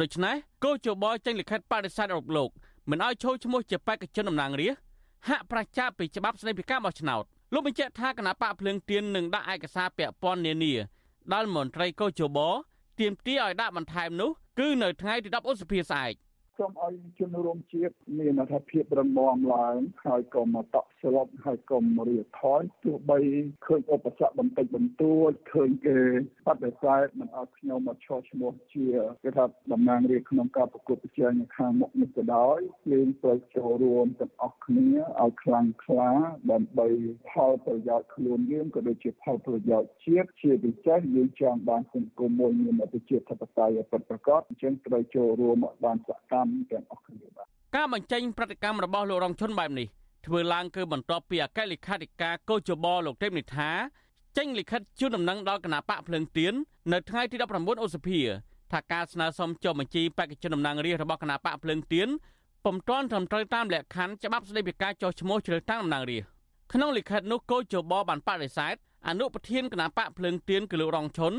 [0.00, 2.50] ដូច្នេះគោចបចេញលិខិតបដិសេធរកលោក
[2.90, 4.84] មិនឲ្យចូលឈ្មោះជាបេក្ខជនតំណាងរាស្ត្រ
[5.28, 10.72] ហាក់ប្រជាពីច្បាប់ស្តីពីការបោះឆ្នោតលោកបញ្ជាក់ថាគណៈបកភ្លើងទៀននឹងដាក់ឯកសារពាក់ព័ន្ធនានា
[11.32, 12.38] ដល់មន្ត្រីកោជប
[13.00, 16.14] ទាមទារឲ្យដាក់បន្ថែមនោះគឺនៅថ្ងៃទី10ឧសភាស្អែក
[16.58, 23.18] សូមឲ្យជនរួមជាតិមានអត្ថភាពរឹងមាំឡើងហើយក៏មកតក់ស្លុតហើយក៏មករៀបថយទោះបី
[23.66, 25.98] ឃើញឧបសគ្គបន្តិចបន្តួចឃើញគេ
[26.46, 28.88] បដិសេធមិនឲ្យខ្ញុំមកឈរឈ្មោះជា
[29.24, 32.58] គេថាតំណាងរាជក្នុងការប្រកួតប្រជែងនៅខាងមុខនេះក៏ដោយ
[32.92, 34.88] លេងត្រូវចូលរួមទាំងអស់គ្នា
[35.22, 36.10] ឲ្យខ្លាំងក្លា
[36.50, 36.88] ដើម្បី
[37.30, 49.86] ផលប្រយោជន៍ខ្លួនយើងក៏ដូចជាផលប្រយោជន៍ជាតិជាពិសេសយើងចង់បានសង្គមមួយមានប្រជាធិបតេយ្យពិតប្រាកដអញ្ចឹងត្រូវចូលរួមឲ្យបានសកម្មទាំងអស់គ្នាបាទការបញ្ចេញប្រតិកម្មរបស់លោករងឈុនបែបនេះ
[50.26, 53.70] ធ្វើឡើងគឺបន្ទាប់ពីអគ្គលេខាធិការកោជបលោកទេពនិថា
[54.36, 56.54] ចេញលិខិតជូនដំណឹងដល់គណៈបកភ្លើងទៀន
[56.92, 58.20] នៅថ្ងៃទី19ឧសភា
[58.72, 62.08] ថាការស្នើសុំចុះបញ្ជីបេក្ខជនតំណាងរាស្ត្ររបស់គណៈបកភ្លើងទៀន
[62.64, 66.30] ពុំទាន់ត្រឹមត្រូវតាមលក្ខខណ្ឌច្បាប់ស្តីពីការចុះឈ្មោះជ្រើសតាំងតំណាងរាស្ត្រ
[66.72, 68.74] ក្នុងលិខិតនោះកោជបបានបដិសេធ
[69.08, 71.32] អនុប្រធានគណៈបកភ្លើងទៀនគឺលោករងឈុន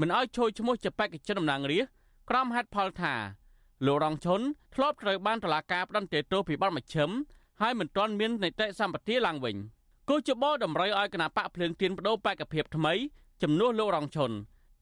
[0.00, 1.92] មិនឲ្យចូលឈ្មោះជាបេក្ខជនតំណាងរាស្ត្រ
[2.30, 3.14] ក្រោមហេតុផលថា
[3.86, 4.40] លោករងឈុន
[4.74, 7.10] ធ្លាប់ត្រូវបានតុលាការផ្តន្ទាទោសពីបទមជ្ឈិម
[7.60, 9.56] ហើយមិនទាន់មាននីតិសម្បទាឡើងវិញ
[10.08, 12.94] គូចបោតម្រូវឲ្យគណៈបកភ្លើងទៀនបដូរបេក្ខភាពថ្មី
[13.42, 14.30] ជំនួសលោករងឈុន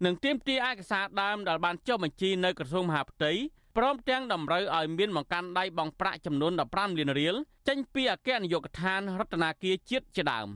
[0.04, 3.32] និងទាមទារឯកសារដើមដែលបានចុះបញ្ជីនៅក្រសួងមហាផ្ទៃ
[3.76, 7.34] ព្រមទាំងតម្រូវឲ្យមានបង្កាន់ដៃបង់ប្រាក់ចំនួន15លានរៀល
[7.68, 9.54] ចេញពីអគ្គនាយកដ្ឋានរដ្ឋាភិបាល
[9.90, 10.48] ជាតិជាដើម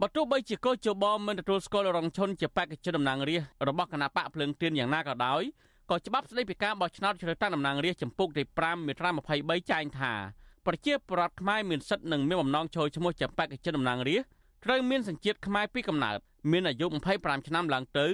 [0.00, 5.42] បើទោះបីជាកោជបមិនទទួលស្គាល់រងឈុនជាបេក្ខជនតំណាងរាស្ត្ររបស់គណៈបកភ្លើងទៀនយ៉ាងណាក៏ដោយ
[5.90, 10.12] ក៏ច្បាប់ស្តីពីការបោះឆ្នោតជ្រើសតាំងតំណាងរាស្ត្រចម្ពោះទី5មាត្រា23ចែងថា
[10.66, 14.28] ប្រជាពលរដ្ឋខ្មែរមានសិទ្ធិនិងមានបំណងចូលឈ្មោះជាបេក្ខជនតំណាងរាស្ត្រ
[14.64, 16.18] ត្រូវមានសញ្ជាតិខ្មែរពីកំណើត
[16.52, 18.06] មានអាយុ25ឆ្នាំឡើងទៅ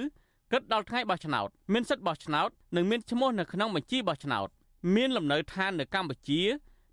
[0.52, 4.48] គិតដល់ថ្ងៃបោះឆ្នោតមានសិទ្ធិបោះឆ្នោតនិងមានឈ្មោះនៅក្នុងបញ្ជីបោះឆ្នោត
[4.94, 6.40] មានលំនៅឋាននៅកម្ពុជា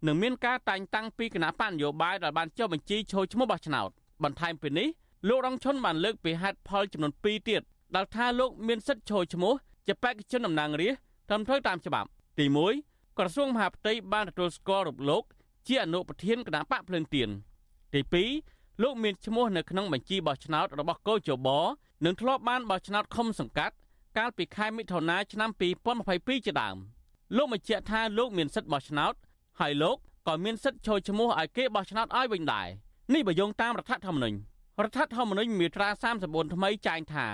[0.08, 3.90] និងមានការតែងតាំងពីគណៈបញ្ញោបាយដែលបានចុះបញ្ជីចូលឈ្មោះបោះឆ្នោត
[4.24, 4.88] បន្ថែមពីនេះ
[5.28, 7.62] លោករងឈុនបានលើកពីហេតុផលចំនួន2ទៀត
[7.96, 9.54] ដែលថាលោកមានសិទ្ធិចូលឈ្មោះ
[9.88, 12.45] ជាបេក្ខជនតំណាងរាស្ត្រត្រឹមត្រូវតាមច្បាប់ ទី
[12.82, 15.23] 1ក្រសួងមហាផ្ទៃបានទទួលស្គាល់រូបលោក
[15.67, 17.30] ជាអនុប្រធានគណៈបកភ្លើងទៀន
[17.93, 18.02] ទី
[18.41, 21.47] 2លោកមានឈ្មោះនៅក្នុងបញ្ជីបោះឆ្នោតរបស់កោជប
[22.06, 23.76] និងធ្លាប់បានបោះឆ្នោតឃុំសង្កាត់
[24.17, 25.50] កាលពីខែមិថុនាឆ្នាំ
[25.97, 26.78] 2022ជាដើម
[27.38, 29.13] លោកបញ្ជាក់ថាលោកមានសិទ្ធិបោះឆ្នោត
[29.60, 29.97] ហើយលោក
[30.28, 32.67] ក៏មានសិទ្ធិចូលឈ្មោះឲ្យគេបោះឆ្នោតឲ្យវិញដែរ
[33.13, 34.38] នេះបើយោងតាមរដ្ឋធម្មនុញ្ញ
[34.84, 35.89] រដ្ឋធម្មនុញ្ញមាត្រា
[36.21, 37.28] 34ថ្មីចែងថា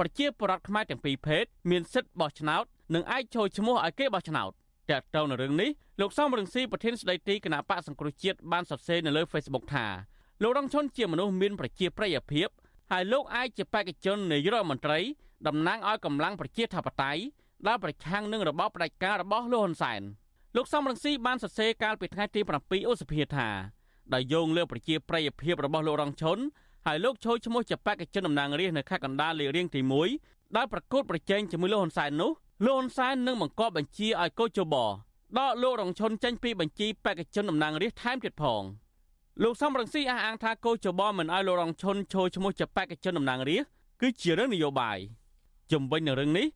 [0.00, 4.50] ប្រជាពលរដ្ឋខ្មែរទាំងពីរភេទមានសិទ្ធិបោះឆ្នោតនិងអាចចូលឈ្មោះឲ្យគេបោះឆ្នោត
[4.90, 9.86] តើតើនៅរឿងនេះលោកសំរងស៊ីប្រធានស្ដីទីគណៈបកសង្គ្រោះជាតិបានសរសេរនៅលើ Facebook ថា
[10.42, 12.48] លោករងឈុនជាមនុស្សមានប្រជាប្រិយភាព
[12.90, 14.98] ហើយលោកអាចជាបេក្ខជននាយករដ្ឋមន្ត្រី
[15.46, 17.22] តំណាងឲ្យកម្លាំងប្រជាធិបតេយ្យ
[17.66, 20.02] ដែលប្រឆាំងនឹងរបបផ្ដាច់ការរបស់លោកហ៊ុនសែន
[20.56, 23.48] លោកសំរងស៊ីបានសរសេរកាលពីថ្ងៃទី7ឧសភាថា
[24.14, 26.38] ដោយយោងលើប្រជាប្រិយភាពរបស់លោករងឈុន
[26.86, 29.80] ហើយលោកចូលឈ្មោះជាបេក្ខជនតំណាងរាស្ត្រនៅខេត្តកណ្ដាលលេខរៀងទី
[30.18, 32.30] 1ដែលប្រកួតប្រជែងជាមួយលោកហ៊ុនសែននោះ
[32.66, 34.88] លោកហ៊ុនសែននឹងបង្គាប់បញ្ជាឲ្យកោជបដ
[35.48, 38.62] កលោករងឈុនចេញពីបញ្ជីបេក្ខជនតំណាងរាស្ត្រថែមទៀតផង
[39.42, 44.98] លោកសំរងស៊ីអះអាងថាកោជបមិនឲ្យលោករងឈុនចូលឈ្មោះជាបេក្ខជនតំណាងរាស្ត្រគឺជារឿងនយោបាយ
[45.72, 46.46] ជំវិញនឹងរឿងនេះ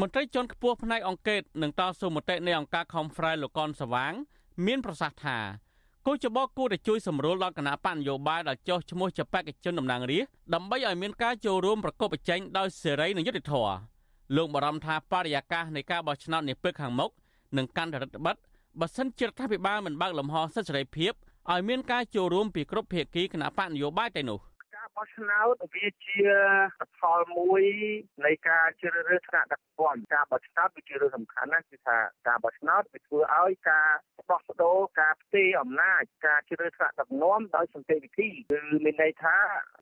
[0.00, 4.12] មន្ត្រីជាន់ខ្ពស់ផ្នែកអង្គការនិងតស៊ូមតិនៃអង្គការ Conference លោកកនសវាង
[4.66, 5.38] មានប្រសាសន៍ថា
[6.06, 13.74] គូចបគួរតែជួយសម្រួលដល់គណៈបញ្ញយោបាយដែលចោះឈ្មោះជាបេក្ខជនតំណាងរាស្ត្រដើម្បីឲ្យមានការចូលរួមប្រកបប្រជែងដោយសេរីនិងយុត្តិធម៌
[14.36, 17.10] លោកបារម្ភថាបរិយាកាសនៃការបោះឆ្នោតនាពេលខាងមុខ
[17.56, 21.12] នឹងកាន់តែរឹតបន្តឹងបើសិនជារដ្ឋាភិបាលមិនបើកលំហសិទ្ធិសេរីភាព
[21.50, 24.40] ឲ្យមានការចូលរួមពីគ្រប់ភាគីគណៈបកនយោបាយតែនោះ
[24.96, 26.20] បោះឆ្នោតវាជា
[26.98, 27.64] ផលមួយ
[28.24, 31.98] នៃការជ្រើសរើសថ្នាក់ដឹកនាំការបោះឆ្នោតវាជារឿងសំខាន់ណាស់គឺថា
[32.28, 33.90] ការបោះឆ្នោតវាធ្វើឲ្យការ
[34.30, 39.36] ដោះដូរការផ្ទេរអំណាចការជ្រើសថ្នាក់ដឹកនាំដោយសន្តិវិធីគឺមានន័យថា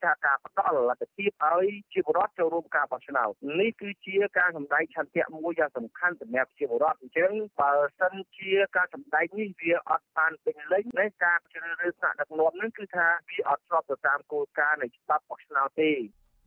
[0.05, 15.91] ថាការផ្ដល់លទ្ធភាពឲ្យជាបរដ្ឋចូលរួមការបោះឆ្នោតនេះគឺជាការសម្ដែងឆន្ទៈមួយយ៉ាងសំខាន់សម្រាប់ជាបរដ្ឋអញ្ចឹងបើសិនជាការសម្ដែងនេះវាអត់បានពេញលេញនៃការជ្រើសរើសថ្នាក់ដឹកនាំនឹងគឺថាវាអត់ស្របទៅតាមគោលការណ៍នៃច្បាប់បោះឆ្នោតទេ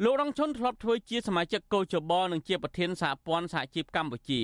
[0.04, 4.42] លោករងឈុនធ្លាប់ធ្វើជាសមាជិកកោជបនិងជាប្រធានសហព័ន្ធសហជីពកម្ពុជា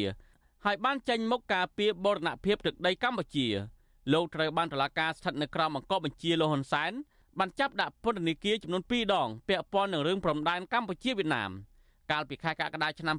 [0.66, 3.48] ហើយបានចេញមុខការពីបរណភាពទឹកដីកម្ពុជា
[4.14, 6.92] លោកត្រូវបានតុលាការស្ថិតនៅក្រោមបង្គាប់បញ្ជាលោកហ៊ុនសែន
[7.40, 11.52] បានចាប់ដាក់ពន្ធនាគារចំនួន2ដងពាក់ព័ន្ធនឹងរឿងព្រំដែនកម្ពុជាវៀតណាម
[12.12, 13.16] កាលពីខែកក្កដាឆ្នាំ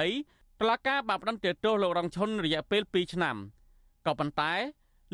[0.00, 3.36] 2020តុលាការបានផ្តន្ទាទោសលោករងឈុនរយៈពេល2ឆ្នាំ
[4.06, 4.52] ក៏ប៉ុន្តែ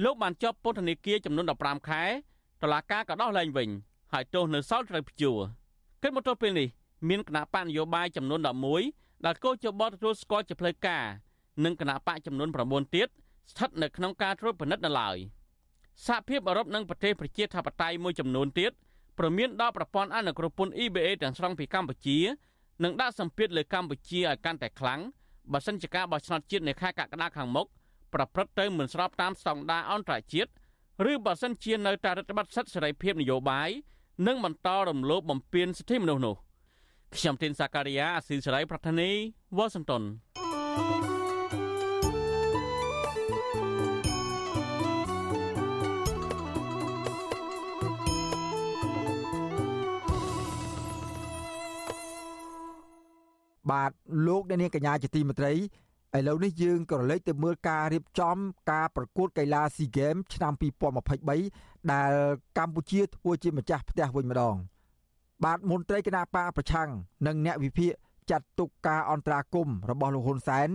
[0.04, 2.02] លោកបានជាប់ពន្ធនាគារចំនួន15ខែ
[2.62, 3.68] តុលាការក៏ដោះលែងវិញ
[4.12, 5.38] ហើយទោសនៅសល់ត្រូវព្យួរ
[6.02, 6.68] គិតមកទល់ពេលនេះ
[7.08, 8.40] មានគណៈបកនយោបាយចំនួន
[8.82, 11.04] 11ដែលកោជបទទួលស្គាល់ជាផ្លូវការ
[11.64, 13.08] និងគណៈបកចំនួន9ទៀត
[13.50, 15.16] ស្ថិតនៅក្នុងការត្រួតពិនិត្យនៅឡើយ
[16.06, 18.72] សហភាពអឺរ៉ុបនិងប្រទេសប្រជាធិបតេយ្យមួយចំនួនទៀត
[19.18, 22.18] ប្រមានដល់ប្រព័ន្ធអនុគ្រោះពន្ធ EBA ទាំងស្រុងពីកម្ពុជា
[22.84, 25.00] និងដាក់សម្ពាធលើកម្ពុជាឲ្យកាន់តែខ្លាំង
[25.52, 27.66] បើសិនជាការបោះឆ្នោតជាតិនៅខែកក្កដាខាងមុខ
[28.14, 30.50] ប្រព្រឹត្តទៅមិនស្របតាមស្តង់ដារអន្តរជាតិ
[31.10, 33.70] ឬបើសិនជានៅតែរដ្ឋបတ်សិទ្ធិសេរីភាពនយោបាយ
[34.24, 36.36] និងបន្តរំលោភបំពានសិទ្ធិមនុស្សនោះ
[37.14, 39.10] ខ្ញុំទីនសាការីយ៉ាអស៊ីសេរីប្រធានី
[39.56, 40.02] វ៉ាស៊ីនតោន
[53.70, 53.92] បាទ
[54.26, 55.52] លោកអ្នកនាងកញ្ញាជាទីមេត្រី
[56.14, 58.36] ឥឡូវនេះយើងក៏រលេចទៅមើលការរៀបចំ
[58.72, 60.52] ការប្រកួតកីឡា SEA Games ឆ្នាំ
[61.26, 62.12] 2023ដែល
[62.58, 64.56] កម្ពុជាធ្វើជាម្ចាស់ផ្ទះវិញម្ដង
[65.44, 66.88] បាទមន្ត្រីគណៈបកប្រឆាំង
[67.26, 67.92] និងអ្នកវិភាគ
[68.30, 70.68] ចាត់ទុកការអន្តរាគមរបស់លោកហ៊ុនសែន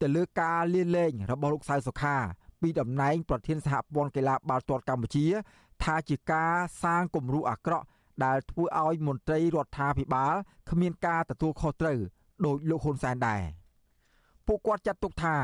[0.00, 2.16] ទៅលើការលាលែងរបស់លោកសៅសុខា
[2.60, 5.26] ពីតំណែងប្រធានសហព័ន្ធកីឡាបាល់ទាត់កម្ពុជា
[5.82, 7.84] ថាជាការសាងគំរូអាក្រក់
[8.24, 10.34] ដែលធ្វើឲ្យមន្ត្រីរដ្ឋាភិបាល
[10.70, 11.98] គ្មានការទទួលខុសត្រូវ
[12.44, 13.42] ដោយលោកហ៊ុនសែនដែរ
[14.48, 15.36] ពួកគាត់ចាត់ទុកថា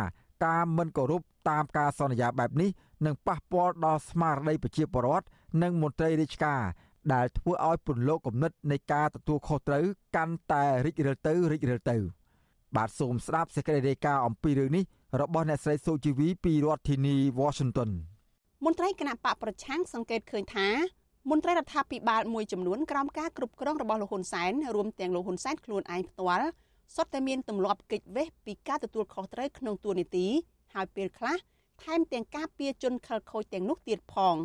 [0.47, 2.71] ការមិនគោរពតាមការសន្យាបែបនេះ
[3.07, 5.27] នឹងប៉ះពាល់ដល់ស្មារតីប្រជាពលរដ្ឋ
[5.62, 6.62] និងមន្ត្រីរាជការ
[7.14, 9.85] ដែលធ្វើឲ្យពន្លកគំនិតនៃការទទួលខុសត្រូវ
[10.17, 11.97] កាន់តែរីករាលទៅរីករាលទៅ
[12.77, 14.85] បាទសូមស្ដាប់សេចក្តីរាយការណ៍អំពីរឿងនេះ
[15.21, 17.90] របស់អ្នកស្រីសូជីវីពីរដ្ឋធានី Washington
[18.64, 20.69] មន្ត្រីគណៈបកប្រឆាំងសង្កេតឃើញថា
[21.31, 26.49] មន្ត្រីរដ្ឋាភិបាលមួយចំនួនក្រោមការគ្រប់គ្រងរបស់លោកហ៊ុនសែនរួមទាំងលោកហ៊ុនសែនខ្លួនឯងផ្ទាល់
[26.94, 30.27] សុទ្ធតែមានទម្លាប់កិច្ចវេះពីការទទួលខុសត្រូវក្នុងទួលនីតិ
[30.75, 31.37] ហើយពេលខ្លះ
[31.83, 34.37] ថែមទាំងការពៀជនខលខូចទាំងនោះទៀតផង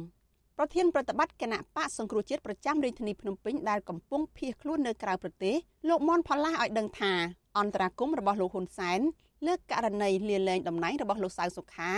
[0.58, 5.56] ប្រធានប្រតិបត្តិគណៈបកសង្គ្រោះជាតិប្រចាំរាជធានីភ្នំពេញដែលកំពុងភៀសខ្លួននៅក្រៅប្រទេស
[5.90, 7.14] លោកមនផល្លាឲ្យដឹងថា
[7.58, 9.00] អន្តរាគមរបស់លោកហ៊ុនសែន
[9.48, 11.92] លើករណីលាលែងតំណែងរបស់លោកសៅសុខា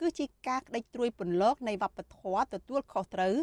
[0.00, 3.34] គឺជាការក្តិចត្រួយពន្លកនៃវប្បធម៌ទទួលខុសត្រូវ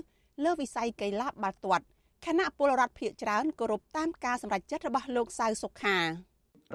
[0.44, 1.86] លើវិស័យកីឡាបាល់ទាត់
[2.26, 5.98] គណៈពលរដ្ឋភៀកច្រើនគោរពតាមការសម្រេចចិត្តរបស់លោកសៅសុខា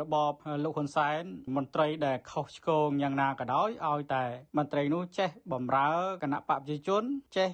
[0.01, 0.33] របប
[0.65, 1.23] លោកហ៊ុនសែន
[1.57, 4.25] មន្ត្រីដែលខុសឆ្គងយ៉ាងណាក៏ដោយឲ្យតែ
[4.57, 5.91] មន្ត្រីនោះចេះបំរើ
[6.23, 7.03] គណៈបព្វជិជន
[7.37, 7.51] ចេះ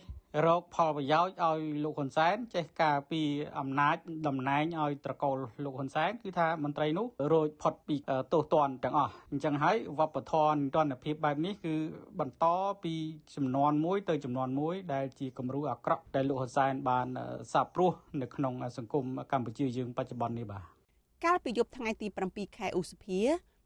[0.46, 3.22] រកផលប្រយោជន៍ឲ្យលោកហ៊ុនសែនចេះការពី
[3.58, 3.96] អំណាច
[4.26, 7.96] តំណែងឲ្យត្រកូលលោកហ៊ុនសែនគឺថាមន្ត្រីនោះរួចផុតពី
[8.32, 11.74] ទោសទណ្ឌទាំងអស់អញ្ចឹងហើយវប្បធម៌ទណ្ឌភាពបែបនេះគឺ
[12.20, 12.46] បន្ត
[12.84, 12.94] ពី
[13.34, 17.06] ចំនួនមួយទៅចំនួនមួយដែលជាគំរូអាក្រក់ដែលលោកហ៊ុនសែនបាន
[17.52, 20.77] សាបព្រោះនៅក្នុងសង្គមកម្ពុជាយើងបច្ចុប្បន្ននេះបាទ
[21.24, 23.20] កាលពីយប់ថ្ងៃទី7ខែឧសភា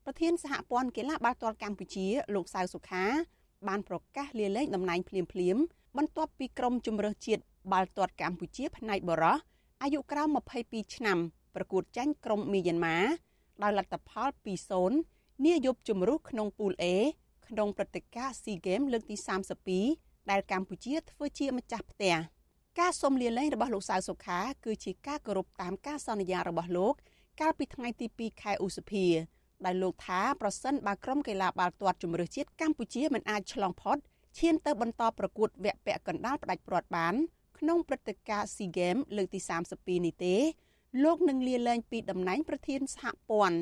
[0.04, 3.04] ប្រធានសហព័ន្ធកីឡាបាល់ទាត់កម្ពុជាលោកសៅសុខា
[3.68, 5.56] បានប្រកាសលាលែងតំណែងភ្លាមភ្លាម
[5.96, 9.36] បន្ទាប់ពីក្រុមជម្រើសជាតិបាល់ទាត់កម្ពុជាផ្នែកបរោះ
[9.82, 10.28] អាយុក្រោម
[10.62, 11.18] 22ឆ្នាំ
[11.54, 12.98] ប្រកួតចាញ់ក្រុមមីយ៉ាន់ម៉ា
[13.62, 14.28] ដោយលទ្ធផល
[14.86, 16.84] 2-0នាយប់ជម្រុះក្នុងពូល A
[17.48, 19.16] ក្នុងព្រឹត្តិការណ៍ SEA Games លើកទី
[19.72, 22.16] 32ដែលកម្ពុជាធ្វើជាម្ចាស់ផ្ទះ
[22.80, 26.94] ការសុំលាលែងរបស់លោកសៅសុខាគឺជាការគោរពតាមការសន្យារបស់លោក
[27.42, 29.06] កាលពីថ្ងៃទី2ខែឧសភា
[29.64, 33.98] ដែលលោកថាប្រសិនបើក្រុមកីឡាបាល់ទាត់ជម្រើសជាតិកម្ពុជាមិនអាចឆ្លងផុត
[34.38, 37.14] ឈានទៅបន្តប្រកួតវគ្គពាក់កណ្ដាលផ្ដាច់ព្រាត់បាន
[37.58, 39.40] ក្នុងព្រឹត្តិការណ៍ SEA Games លើកទី
[39.74, 40.34] 32នេះទេ
[41.04, 43.58] លោកនឹងលាលែងពីតំណែងប្រធានសហព័ន្ធ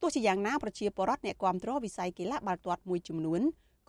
[0.00, 3.40] ទោះជាយ៉ាងណាប្រជាពលរដ្ឋអ្នកគាំទ្រវិស័យកីឡាបាល់ទាត់មួយចំនួន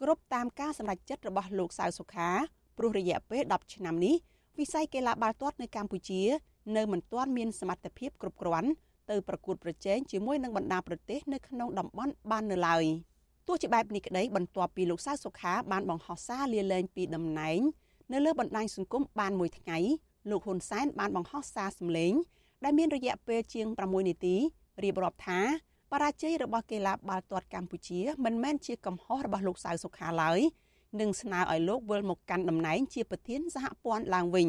[0.02, 2.30] គ្រប់តាមការសម្រេចចិត្តរបស់លោកសៅសុខា
[2.78, 4.16] ព្រោះរយៈពេល10ឆ្នាំនេះ
[4.60, 6.22] វិស័យកីឡាបាល់ទាត់នៅកម្ពុជា
[6.76, 8.70] នៅមិនទាន់មានសមត្ថភាពគ្រប់គ្រាន់
[9.10, 12.84] ទៅប្រកួតប្រជែងជាមួយនឹងបណ្ដាប្រទេសនៅក្នុងតំបន់បាននៅឡើយ
[13.48, 17.60] ទោះជាបែបនេះក្តីបន្ទាប់ពីលោកសៅសុខាបានបង្ហោះសារលាលែងពីតំណែង
[18.12, 19.78] នៅលើបណ្ដាញសង្គមបានមួយថ្ងៃ
[20.30, 22.14] លោកហ៊ុនសែនបានបង្ហោះសារសម្លេង
[22.64, 24.36] ដែលមានរយៈពេលជាង6នាទី
[24.84, 25.40] រៀបរាប់ថា
[25.92, 30.40] បរាជ័យរបស់កីឡាបាល់ទាត់កម្ពុជាមិនមែនជាកំហុសរបស់លោកសៅសុខាឡើយ
[31.00, 34.48] និងស្នើឲ្យលោកវិលមកកាន់តំណែងជាប្រធានសហព័ន្ធឡើងវិញ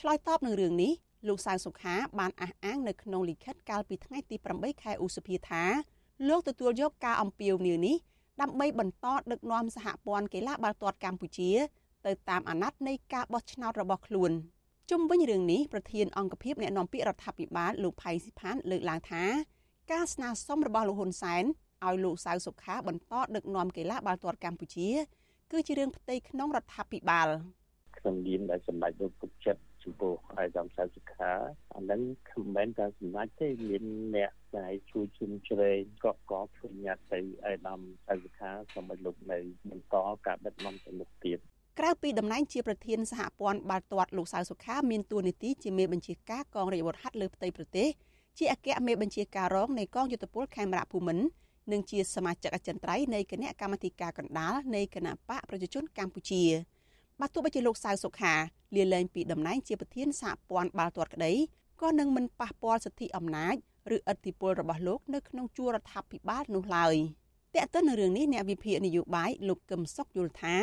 [0.00, 0.92] ឆ្លើយតបនឹងរឿងនេះ
[1.28, 5.64] លោកសៅសុខាបានអះអាងនៅក្នុងលិខិតកាលពីថ្ងៃទី8ខែឧសភាថា
[6.28, 7.96] លោកទទួលយកការអំពាវនាវនេះ
[8.40, 11.50] ដើម្បីបន្តដឹកនាំសហព័ន្ធកីឡាបាល់ទាត់កម្ពុជា
[12.06, 14.32] ទៅតាមអាណត្តិនៃការបោះឆ្នោតរបស់ខ្លួន
[14.90, 19.24] ជុំវិញរឿងនេះប្រធានអង្គភិបអ្នកណែនាំពាក្យរដ្ឋាភិបាលលោកផៃស៊ីផានលើកឡើងថា
[19.92, 21.44] ការស្នើសុំរបស់លោកហ៊ុនសែន
[21.86, 24.88] ឲ្យលោកសៅសុខាបន្តដឹកនាំកីឡាបាល់ទាត់កម្ពុជា
[25.52, 27.28] គឺជារឿងផ្ទៃក្នុងរដ្ឋាភិបាល
[27.96, 31.32] ខ្ញុំយាមដែលសម្ដេចលោកពុកចិត្ត ចំពោះអាយដាមសៅសុខា
[31.74, 33.82] អានឹងមិនមែនការសម្ដេចទេមាន
[34.16, 39.38] អ្នកដែលជួយជុំជ្រែងក៏ក៏ធ្វើញត្តិទៅអាយដាមសៅសុខាសូមឲ្យលោកនៅ
[39.70, 41.38] បន្តការដឹកនាំទៅមុខទៀត
[41.78, 47.88] ក្រៅពីតំណែងជាប្រធានសហព័ន្ធបាល់ទាត់លោកសៅសុខាមានតួនាទីជាមេបញ្ជាការកងរាជអាវុធហត្ថលើផ្ទៃប្រទេស
[48.38, 51.26] ជាអគ្គមេបញ្ជាការរងនៃកងយុទ្ធពលខេមរៈភូមិន្ទ
[51.72, 56.42] និងជាសមាជិកអចិន្ត្រៃយ៍នៃគណៈកម្មាធិការកណ្ដាលនៃគណៈបកប្រជាជនកម្ពុជា
[57.20, 58.34] បើទោះបីជាលោកសៅសុខា
[58.76, 61.32] លាលែងពីតំណែងជាប្រធានសហព័ន្ធបាល់ទាត់ក្តី
[61.80, 63.54] ក៏នឹងមិនប៉ះពាល់សិទ្ធិអំណាច
[63.94, 66.94] ឬឥទ្ធិពលរបស់លោកនៅក្នុងជួររដ្ឋាភិបាលនោះឡើយ
[67.54, 70.56] តែកទៅនឹងរឿងនេះអ្នកវិភាគនយោបាយលោកកឹមសុខយល់ថា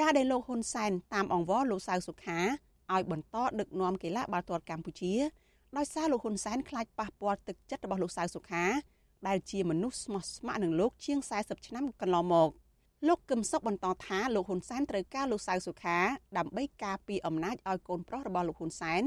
[0.00, 2.40] ការដែលលោកហ៊ុនសែនតាមអង្វរលោកសៅសុខា
[2.94, 5.14] ឲ្យបន្តដឹកនាំកីឡាបាល់ទាត់កម្ពុជា
[5.76, 8.64] ដោយសារលោកហ៊ុនសែនខ្លាចប៉ះពាល់ទឹកចិត្តរបស់លោកសៅសុខា
[9.26, 12.50] ដែលជាមនុស្សស្មោះស្ម័គ្រនឹងលោកជាង40ឆ្នាំកន្លងមក
[13.08, 15.98] លោកកឹមសុខបន្តថាលោកហ៊ុនសែនត្រូវការលោកសៅសុខា
[16.38, 19.02] ដើម្បីការពារអំណាចឲ្យកូនប្រុសរបស់លោកហ៊ុនសែន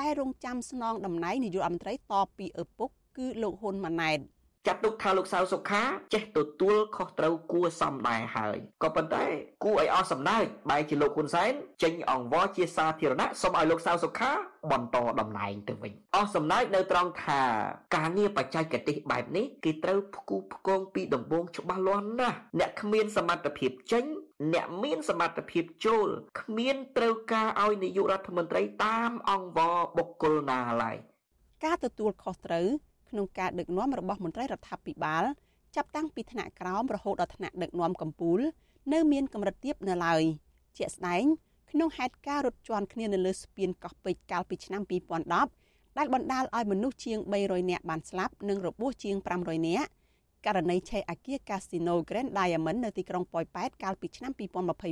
[0.00, 4.18] ដែលរងចាំស្នងតំណែងនាយករដ្ឋមន្ត្រីតពីឪពុកគឺលោកហ៊ុនម៉ាណែត។
[4.66, 5.82] ចាត់ទុកថាលោកសៅសុខា
[6.14, 9.24] ចេះទទួលខុសត្រូវគួសមដែរហើយក៏ប៉ុន្តែ
[9.64, 14.30] គួរឲ្យអស់សំណើចបែរជាលោកហ៊ុនសែនចេញអង្វរជាសាធារណៈសូមឲ្យលោកសៅសុខា
[14.72, 17.40] បន្តតំណែងទៅវិញអស់សំណើចនៅត្រង់ថា
[17.96, 24.04] ការងារបច្ចេកទេសបែបនេះគេត្រូវផ្គូផ្គងពីដំបូងច្បាស់លាស់ណាស់អ្នកគ្មានសមត្ថភាពចេញ
[24.54, 26.08] អ្នកមានសមត្ថភាពចូល
[26.40, 30.96] គ្មានត្រូវការឲ្យនាយករដ្ឋមន្ត្រីតាមអង្វរបុគ្គលណាឡើយ
[31.64, 32.68] ការទទួលខុសត្រូវ
[33.14, 35.24] ក្នុងការដឹកនាំរបស់មន្ត្រីរដ្ឋាភិបាល
[35.76, 38.44] ចាប់តាំងពីថ្នាក់ក្រោមរហូតដល់ថ្នាក់ដឹកនាំកម្ពុជា
[38.92, 40.22] នៅមានកម្រិតទាបនៅឡើយ
[40.78, 41.24] ជាក់ស្ដែង
[41.70, 44.82] ក្នុងហេតុការណ៍រត់ជន់គ្នានៅលើស្ពានកោះពេជ្រកាលពីឆ្នាំ
[45.40, 49.90] 2010ដែលបណ្ដាលឲ្យមនុស្សជាង300នាក់បានស្លាប់និងរបួសជាង500នាក់
[50.46, 54.32] ករណីឆេះអាគារ Casino Grand Diamond នៅទីក្រុងប៉ោយប៉ែតកាលពីឆ្នាំ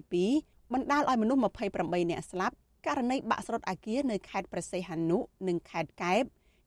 [0.06, 2.54] 2022បណ្ដាលឲ្យមនុស្ស28នាក់ស្លាប់
[2.86, 6.24] ករណីបាក់ស្រុតអាគារនៅខេត្តព្រះសីហនុនិងខេត្តកែប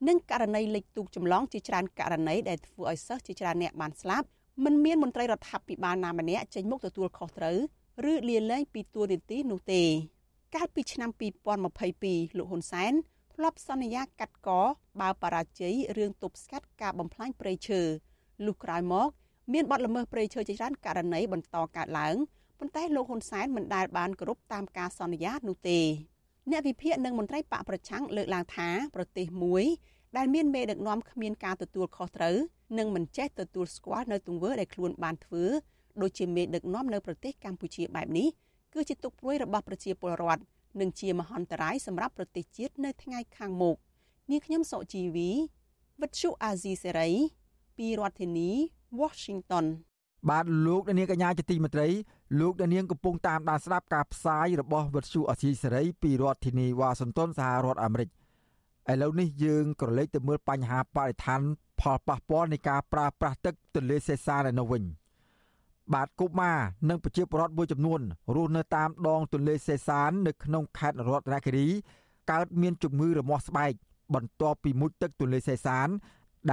[0.08, 4.28] និងករណីលិចទូកចម្លងជាច្រើនករណីដែលធ្វើឲ្យសិស្សជាច្រើនអ្នកបានស្លាប់
[4.64, 7.58] មិនមានមន្ត្រីរដ្ឋាភិបាលណាម្នាក់ចេញមុខទទួលខុសត្រូវ
[8.12, 9.84] ឬលាលែងពីតួនាទីនោះទេ
[10.56, 11.10] កាលពីឆ្នាំ
[11.74, 12.94] 2022លោកហ៊ុនសែន
[13.34, 14.50] ធ្លាប់សន្យាកាត់ក
[15.02, 17.82] បើបរាជ័យរឿងទប់ស្កាត់ការបំផ្លាញព្រៃឈើ
[18.46, 19.10] លុះក្រោយមក
[19.54, 22.16] មានបទល្មើសព្រៃឈើជាច្រើនករណីបន្តកើតឡើង
[22.60, 25.80] ប៉ុន្តែលោកហ៊ុនសែនមិនដែលបានគោរពតាមការសន្យានោះទេ
[26.52, 29.66] អ្នកវិភាគនិងមន្ត្រីបកប្រឆាំងលើកឡើងថាប្រទេសមួយ
[30.18, 32.38] ដែលមានមេដឹកនាំគ្មានការទទួលខុសត្រូវ
[32.78, 35.44] និងមិនចេះទទួលស្គាល់នៅទង្វើដែលខ្លួនបានធ្វើ
[36.02, 38.28] ដូចជាមេដឹកនាំនៅប្រទេសកម្ពុជាបែបនេះ
[38.74, 40.44] គឺជាទុកព្រួយរបស់ប្រជាពលរដ្ឋ
[40.80, 43.76] និងជាមហន្តរាយសម្រាប់ប្រទេសជាតិនៅថ្ងៃខាងមុខ
[44.32, 45.32] នាងខ្ញុំសុជីវី
[46.02, 47.12] វិទ្យុអាស៊ីសេរី
[47.78, 48.50] ពីរដ្ឋធានី
[49.00, 49.66] Washington
[50.30, 51.88] បាទលោកនាងកញ្ញាជាទីមេត្រី
[52.40, 58.10] លោកនាងកំពុងតាមដានស្ដាប់ការផ្សាយរបស់វិទ្យុអាស៊ីសេរីពីរដ្ឋធានីវ៉ាស៊ីនតោនសហរដ្ឋអាមេរិក
[58.92, 61.42] ឥឡូវនេះយើងក៏លេចទៅមើលបញ្ហាបរិស្ថាន
[61.82, 64.84] ផលប៉ះពាល់នៃការប្រើប្រាស់ទឹកទន្លេសេសាននៅវិញ
[65.94, 66.60] បាទកុមារ
[66.90, 68.02] និងប្រជាពលរដ្ឋមួយចំនួន
[68.36, 71.68] រស់នៅតាមដងទន្លេសេសាន នៅក្នុងខេត្តរតនគិរី
[72.32, 73.74] កើតមានជំងឺរមាស់ស្បែក
[74.16, 75.88] បន្ទាប់ពីមុជទឹកទន្លេសេសាន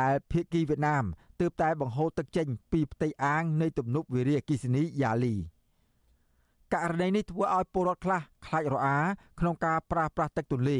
[0.01, 1.05] ដែលភៀកគីវៀតណាម
[1.40, 5.34] ទើបតែបង្ហូរទឹកចេញពីផ្ទៃអាងនៃទំនប់វារីអគ្គិសនីយ៉ាលី
[6.74, 8.99] ករណីនេះធ្វើឲ្យពលរដ្ឋខ្លះខ្លាចរអា
[9.40, 10.78] ក្នុងការប្រើប្រាស់ទឹកទន្លេ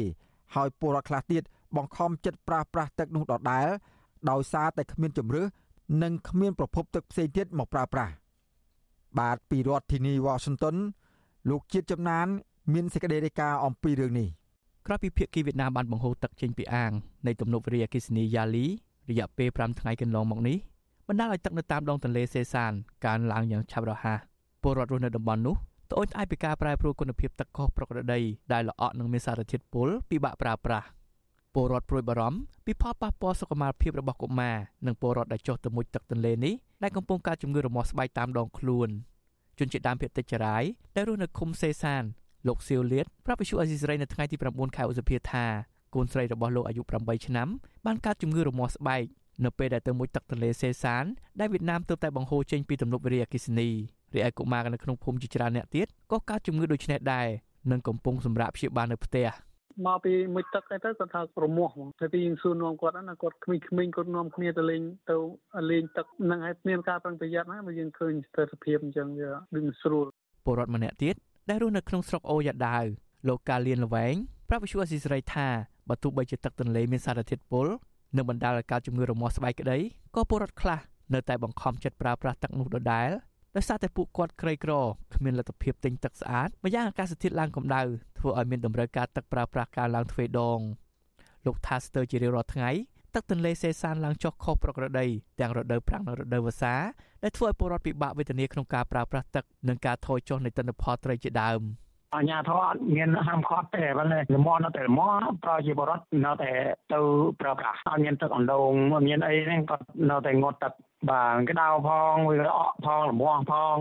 [0.55, 1.43] ហើយពលរដ្ឋខ្លះទៀត
[1.75, 3.67] បង្ខំចិត្តប្រើប្រាស់ទឹកនោះដដែល
[4.29, 5.47] ដោយសារតែគ្មានជំរឿស
[6.03, 8.13] និងគ្មានប្រភពទឹកផ្សេងទៀតមកប្រើប្រាស់
[9.19, 10.75] បាទពីរដ្ឋធានី Washington
[11.49, 12.27] លោកជាតិចំណាន
[12.73, 14.29] មានសេចក្តីរាយការណ៍អំពីរឿងនេះ
[14.85, 16.91] ក្រោយពីភាគីវៀតណាមបានបង្ហូរទឹកចេញពីអាង
[17.27, 18.65] នៃទំនប់វារីអគ្គិសនីយ៉ាលី
[19.09, 20.57] រយៈពេល5ថ្ងៃកន្លងមកនេះ
[21.07, 22.71] មបណ្ដាលឲ្យទឹកនៅតាមដងទន្លេសេសាន
[23.05, 24.19] កើនឡើងយ៉ាងឆាប់រហ័ស
[24.61, 25.55] ពលរដ្ឋរស់នៅតំបន់នោះ
[25.91, 28.19] ត្អូញត្អែពីការប្រែប្រួលគុណភាពទឹកខុសប្រក្រតី
[28.53, 30.87] ដែលល្អក់និងមានសារធាតុពុលពិបាកប្រើប្រាស់
[31.53, 38.89] ពលរដ្ឋព្រួយបារម្ភពីផលប៉ះពាល់សុខុមាលភាពរបស់កុមារនិងពលរដ្ឋដែលចុះទៅមុជទឹកទន្លេនេះដែលកំពុងកើតជំងឺរមាស់ស្បែកតាមដងខ្លួន
[39.59, 40.63] ជនជាតិដើមភាគតិចចរាយ
[40.95, 42.03] ដែលរស់នៅឃុំសេសាន
[42.47, 45.45] លោកសៀវលៀតប្រាប់វិសុអេស៊ីសរ៉ៃនៅថ្ងៃទី9ខែឧសភាថា
[45.93, 47.47] កូនស្រីរបស់លោកអាយុ8ឆ្នាំ
[47.85, 49.03] បានកើតជំងឺរមាស់ស្បែក
[49.45, 51.03] នៅពេលដែលទៅមុជទឹកទន្លេសេសាន
[51.39, 53.69] ដែលវៀតណាមទើបតែបង្ហូរចេញពីទំនប់វារីអគ្គិសនី
[54.15, 57.27] រីឯកុមារនៅក្នុងភូមិជាច្រើនអ្នកទៀតក៏កើតជំងឺដូចនេះដែរ
[57.71, 59.27] និងកំពុងសម្រាកព្យាបាលនៅផ្ទះ
[59.85, 65.15] មកពីមួយទឹកអីទៅគាត់ថារមាស់ហ្មងតែពីយើងសួរនាំគាត់ណាគាត់ក្មេងៗគាត់នាំគ្នាទៅលេងទៅ
[65.71, 70.05] លេងទឹកនឹងឲ្យមានការប្រុងប្រយ័ត្នណាបើយើងឃើញស្ថិរភាពអញ្ចឹងវាដូចស្រួល
[70.45, 71.15] ពលរដ្ឋម្នាក់ទៀត
[71.49, 72.85] ដែលរស់នៅក្នុងស្រុកអូយ៉ាដាវ
[73.27, 74.15] លោកកាលៀនលវែង
[74.49, 75.47] ប្រាប់វិសុអស៊ីសេរីថា
[75.89, 77.67] បើទោះបីជាទឹកទន្លេមានសារធាតុពុល
[78.15, 79.77] និងបណ្ដាលឲ្យកើតជំងឺរមាស់ស្បែកក្តី
[80.15, 80.79] ក៏ពលរដ្ឋខ្លះ
[81.13, 83.09] នៅតែបង្ខំចិត្តប្រើប្រាស់ទឹកនោះដដែល
[83.55, 84.73] ដោយសារតែពួកគាត់ក្រីក្រ
[85.15, 87.81] គ្មានលទ្ធភាពទិញទឹកស្អាតម្យ៉ាងអាកាសធាតុឡើងកម្ដៅ
[88.19, 90.59] ធ្វើឲ្យមានតម្រូវការទឹកប្រើប្រាស់កើនឡើងទ្វេដង
[91.45, 92.69] លោកថាស្ទើរជារៀងរាល់ថ្ងៃ
[93.15, 95.05] ទឹកទន្លេសេសានឡើងចុះខុសប្រក្រតី
[95.39, 96.73] ទាំងរដូវប្រាំងនិងរដូវវស្សា
[97.23, 101.61] ដែលធ្វើឲ្យពលរដ្ឋពិបាកវេទនាក្នុងការប្រើប្រាស់ទឹកនិងការថយចុះនៃទិន្នផលត្រីជាដើម។
[102.15, 105.01] អញ្ញាធរអត់មានហាមឃាត់ទេប៉ុន្តែលមនៅតែលម
[105.43, 106.51] ប្រជាពលរដ្ឋនៅតែ
[106.93, 106.99] ទៅ
[107.41, 108.71] ប្រើប្រាស់អត់មានទឹកអណ្ដូង
[109.07, 110.73] មានអីហ្នឹងគាត់នៅតែងត់ទឹក
[111.09, 113.77] បាទក្តៅផងវាអកផងលមផង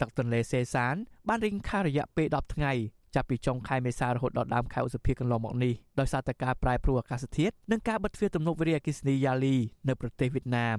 [0.00, 0.94] ទឹកទន្លេសេសាន
[1.28, 2.72] បានរីងខារយៈពេល10ថ្ងៃ
[3.14, 9.56] ចាប់ពីចុងខែមេសារហូតដល់ដើមខែឧសភាកន្លងមកនេះដោយសារតែការប្រែប្រួលអាកាសធាតុនិងការបិទទ្វារទំនប់វារីអគ្គិសនីយ៉ាលី
[9.88, 10.78] នៅប្រទេសវៀតណាម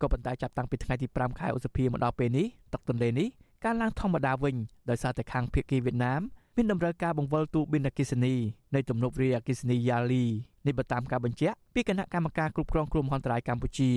[0.00, 3.28] ក៏ប៉ុន្តែចាប់តាំងពីថ្ងៃទី5ខែឧសភាមកដល់ពេលនេះទឹកទន្លេនេះ
[3.64, 4.56] កើនឡើងធម្មតាវិញ
[4.90, 6.22] ដោយសារតែខាងភៀកគីវៀតណាម
[6.56, 8.34] មានតម្រូវការបង្វិលទូប៊ីនអគិសនី
[8.74, 10.24] នៃទំនប់វារីអគិសនីយ៉ាលី
[10.66, 13.90] នេះបើតាមការបញ្ជាក់ពីគណៈកម្មាការគ្រប់គ្រងគ្រោះមហន្តរាយកម្ពុជា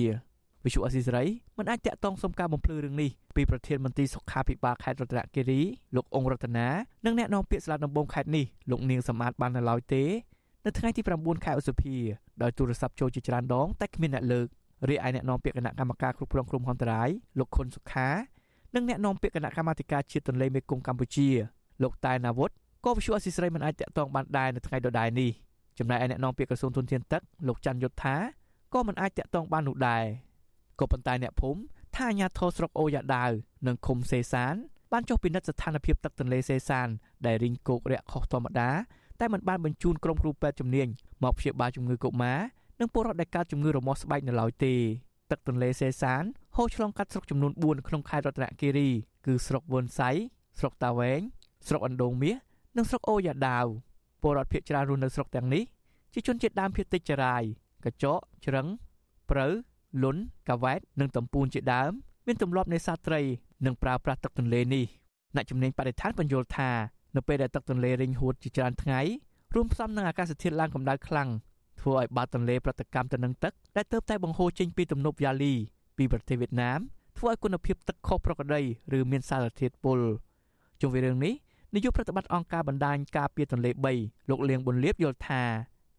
[0.64, 1.24] វិសុអសីសេរី
[1.58, 5.60] មិនអាចតាក់ទងសុំការបំភ្លឺរឿងនេះពីប្រធានមន្ត្រីសុខាភិបាលខេត្តរតនគិរី
[5.96, 6.68] លោកអង្គរតនា
[7.04, 10.04] និងអ្នកនាំពាក្យស្លាកដំបងខេត្តនេះលោកនាងសម្បត្តិបាននៅឡើយទេ
[10.64, 11.96] នៅថ្ងៃទី9ខែឧសភា
[12.42, 14.46] ដោយទូរស័ព្ទចូលជាច្រើនដងតែគ្មានអ្នកលើក
[14.88, 17.08] រីឯអ្នកនាំពាក្យគណៈកម្មការគ្រប់គ្រងគ្រោះមហន្តរាយ
[17.38, 18.08] លោកខុនសុខា
[18.76, 21.28] និងអ្នកនាំពាក្យគណៈកម្មាធិការជាតិទន្លេមេគង្គកម្ពុជា
[21.82, 22.50] លោកតែនណាវុធ
[22.84, 25.30] ក៏វិសុអសិស្រ័យមិនអាចតាក់ទងបានដែរនៅថ្ងៃដដែលនេះ
[25.78, 28.16] ចំណែកឯអ្នកនាំពាក្យក្រសួងទុនធានទឹកលោកច័ន្ទយុធា
[28.74, 30.04] ក៏មិនអាចតាក់ទងបាននោះដែរ
[30.80, 31.60] ក៏ប៉ុន្តែអ្នកភូមិ
[31.94, 33.30] ថាអាញាធរស្រុកអូយ៉ាដាវ
[33.66, 34.54] និងឃុំសេសាន
[34.92, 36.88] បានចុះពិនិត្យស្ថានភាពទឹកទន្លេសេសាន
[37.26, 38.70] ដែលរីងគោករាក់ខុសធម្មតា
[39.20, 40.88] តែមិនបានបញ្ជូនក្រុមគ្រូពេទ្យជំនាញ
[41.22, 42.40] មកព្យាបាលជំងឺកុមារ
[42.80, 44.74] និងពលរដ្ឋដែលកើតជំងឺរមាស់ស្បែកនៅឡើយទេ
[45.30, 46.22] ទឹកទន្លេសេសាន
[46.58, 48.88] ហូរឆ្លងកាត់ស្រុកចំនួន4ក្នុងខេត្តរតនគិរី
[49.26, 50.10] គឺស្រុកវុនសៃ
[50.58, 51.20] ស្រុកតាវែង
[51.66, 52.36] ស្រុកអណ្ដូងមាស
[52.76, 53.66] និងស្រុកអូយ៉ាដាវ
[54.22, 55.64] ពលរដ្ឋភៀសច្រើនរស់នៅស្រុកទាំងនេះ
[56.12, 57.42] ជាជនជាតិដើមភាគតិចចរាយ
[57.84, 58.66] កញ្ចក់ជ្រឹង
[59.30, 59.46] ព្រៅ
[60.02, 60.16] លុន
[60.48, 61.92] កាវ៉ែតនិងតំពូនជាដើម
[62.26, 63.20] មានទម្លាប់នេសាទត្រី
[63.66, 64.84] និងប្រើប្រាស់ទឹកទន្លេនេះ
[65.36, 66.70] អ្នកជំនាញបរិស្ថានបញ្យល់ថា
[67.16, 69.00] នៅពេលដែលទឹកទន្លេរីងហួតជាច្រើនថ្ងៃ
[69.54, 71.28] រួមផ្សំនឹងអាកាសធាតុឡើងកម្ដៅខ្លាំង
[71.80, 75.54] ធ្វើឲ្យបាតទន្លេប្រតិកម្មទៅនឹងទឹកដែលទៅតែបង្ហូរចេញពីទំនប់យ៉ាលី
[75.96, 76.80] ពីប្រទេសវៀតណាម
[77.18, 78.62] ធ្វើឲ្យគុណភាពទឹកខុសប្រក្រតី
[78.96, 79.98] ឬមានសារធាតុពុល
[80.80, 81.34] ជុំវិញរឿងនេះ
[81.74, 83.70] នាយកប្រតិបត្តិអង្គការបណ្ដាញការពារទន្លេ
[84.00, 85.42] 3លោកលៀងប៊ុនលៀបយល់ថា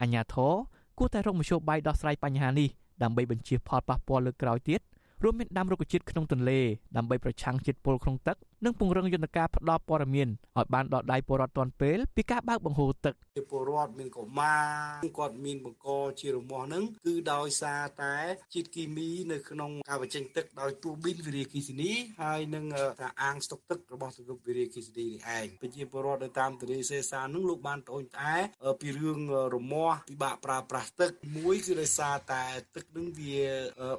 [0.02, 0.54] អញ្ញាធរ
[0.98, 2.70] គួរតែរកមធ្យោបាយដោះស្រាយបញ្ហានេះ
[3.04, 4.82] ដើម្បីបញ្ជៀសផលប៉ះពាល់លើក្រោយទៀត
[5.24, 6.60] រួមមានដាំរុក្ខជាតិក្នុងទន្លេ
[6.98, 10.28] ដើម្បីប្រឆាំងជាតិពុលក្នុងទឹកនិងពង្រឹងយន្តការផ្តល់ព័ត៌មាន
[10.58, 13.14] ឲ្យបានដល់ដៃពលរដ្ឋទាន់ពេលពីការបើកបង្ហូរទឹក
[13.52, 15.88] ពលរដ្ឋមានកុមារគាត់មានបង្ក
[16.20, 18.16] ជារមាស់ហ្នឹងគឺដោយសារតែ
[18.54, 21.92] ជាតិគីមីនៅក្នុងការបញ្ចេញទឹកដោយទូប៊ីនវិរិយគីសនី
[22.24, 22.66] ហើយនឹង
[23.00, 28.38] ថាអាងស្តុកទឹករបស់ទំនប់វិរិយគីសនីនេះឯងប្រជាពលរដ្ឋនៅតាមទន្លេសេសានហ្នឹងលោកបានត្អូញត្អែ
[28.82, 29.20] ពីរឿង
[29.56, 32.44] រមាស់ពិបាកប្រើប្រាស់ទឹកមួយគឺដោយសារតែ
[32.76, 33.38] ទឹកហ្នឹងវា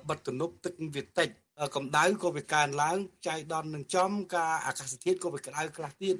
[0.08, 1.30] បិទទំនប់ទឹកវាតិច
[1.74, 6.16] កម្ដៅក៏វាកើនឡើងចៃដន្យនឹងចំការអាកាសធាតុក៏វាក្តៅខ្លះទៀត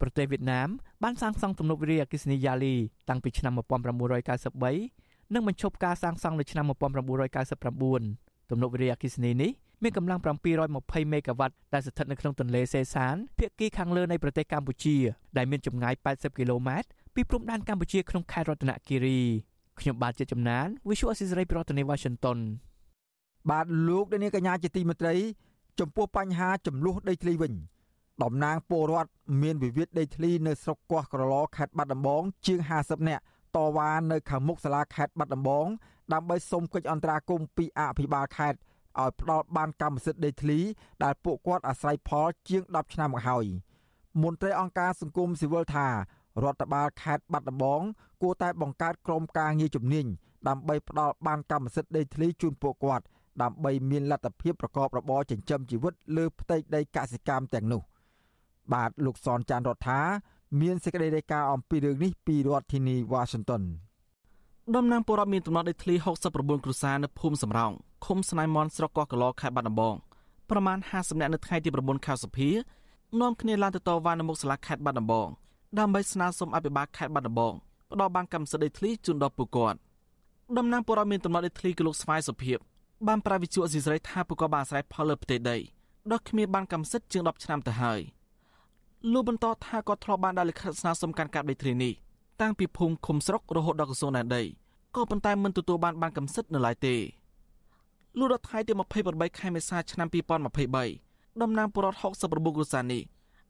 [0.00, 0.68] ប្រទេសវៀតណាម
[1.02, 2.74] បានសាងសង់ទំនប់វារីអគ្គិសនីយ៉ាលី
[3.08, 9.52] តាំងពីឆ្នាំ1993និងបញ្ឈប់ការសាងសង់នៅឆ្នាំ1999ទំនប់វារីអគ្គិសនីនេះ
[9.82, 14.96] មានកម្លាំង720មេហ្គាវ៉ាត់ដែលស្ថិតនៅក្នុងទន្លេសេសានភាគីខាងលើនៃប្រទេសកម្ពុជា
[15.36, 19.20] ដែលមានចម្ងាយ80គីឡូម៉ែត្រពីព្រំដែនកម្ពុជាក្នុងខេត្តរតនគិរី
[19.80, 22.38] ខ្ញុំបាទជាចំណាន Visual Assisray ប្រធានាទី Washington
[23.50, 25.14] បាទលោកដានីកញ្ញាជាទីមេត្រី
[25.80, 27.52] ចំពោះបញ្ហាចំនួនដីធ្លីវិញ
[28.22, 29.10] តំណាងពលរដ្ឋ
[29.42, 33.22] មានវិវាទដីធ្លីនៅស្រុកកោះក្រឡខេត្តបាត់ដំបងជាង50នាក់
[33.56, 35.66] តវ៉ានៅខាងមុខសាលាខេត្តបាត់ដំបង
[36.12, 38.58] ដើម្បីសុំកិច្ចអន្តរាគមន៍ពីអភិបាលខេត្ត
[39.00, 40.58] ឲ្យផ្ដល់បានកម្មសិទ្ធិដីធ្លី
[41.04, 43.46] ដែលពួកគាត់អាស្រ័យផលជាង10ឆ្នាំមកហើយ
[44.22, 45.88] មន្ត្រីអង្គការសង្គមស៊ីវិលថា
[46.42, 47.82] រដ្ឋបាលខេត្តបាត់ដំបង
[48.22, 50.06] គួរតែបង្កើតក្រុមការងារជំនាញ
[50.48, 53.04] ដើម្បីផ្ដល់បានកម្មសិទ្ធិដីធ្លីជូនពួកគាត់
[53.42, 57.82] ដើម្បីមានលទ្ធភាពប្រកបរបរចិញ្ចឹមជីវិតលើផ្ទៃដីកសិកម្មទាំងនោះ
[58.72, 60.00] បាទលោកសនចាន់រដ្ឋា
[60.60, 63.62] មានសេចក្តីរាយការណ៍អំពីរឿងនេះពីរដ្ឋធានីវ៉ាស៊ីនតោន
[64.76, 65.94] ដំណាងពលរដ្ឋមានទំនាស់ដីធ្លី
[66.30, 67.72] 69គ្រួសារនៅភូមិសំរោង
[68.04, 69.94] ឃុំស្នៃមន់ស្រុកកោះកឡខេត្តបាត់ដំបង
[70.50, 72.48] ប្រមាណ50នាក់នៅថ្ងៃទី9ខែសភា
[73.20, 75.28] នាំគ្នាឡើងទៅតវ៉ានៅមុខសាលាខេត្តបាត់ដំបង
[75.78, 77.54] ដើម្បីស្នើសុំអភិបាលខេត្តបាត់ដំបង
[77.92, 79.78] ផ្ដល់បានកម្មសិទ្ធិដីធ្លីជូនដល់ពួកគាត់
[80.58, 82.58] ដំណាងពលរដ្ឋមានទំនាស់ដីធ្លីគឺលោកស្វាយសុភាព
[83.08, 85.56] បានប្រាវិជអស៊ីសេរីថាពួកគាត់បានអាស្រ័យផលលើផ្ទៃដី
[86.12, 88.00] ដោយគ្មានបានកម្មសិទ្ធិជាង10ឆ្នាំទៅហើយ
[89.12, 91.92] លោកបន្តថាគាត់ធ្លាប់បានដាក់លិខិតស្នើសុំការកាត់ដីធ្លីនេះ
[92.40, 94.42] តាំងពីភូមិឃុំស្រុករហូតដល់ក្រសួងដែនដី
[94.96, 96.94] ក៏ប៉ុន្តែមិនទទួលបានបានកម្មសិទ្ធិនៅឡើយទេ
[98.18, 98.72] លុះដល់ថ្ងៃទី
[99.06, 100.08] 28ខែមេសាឆ្នាំ
[100.74, 103.02] 2023តំណាងពលរដ្ឋ69គ្រួសារនេះ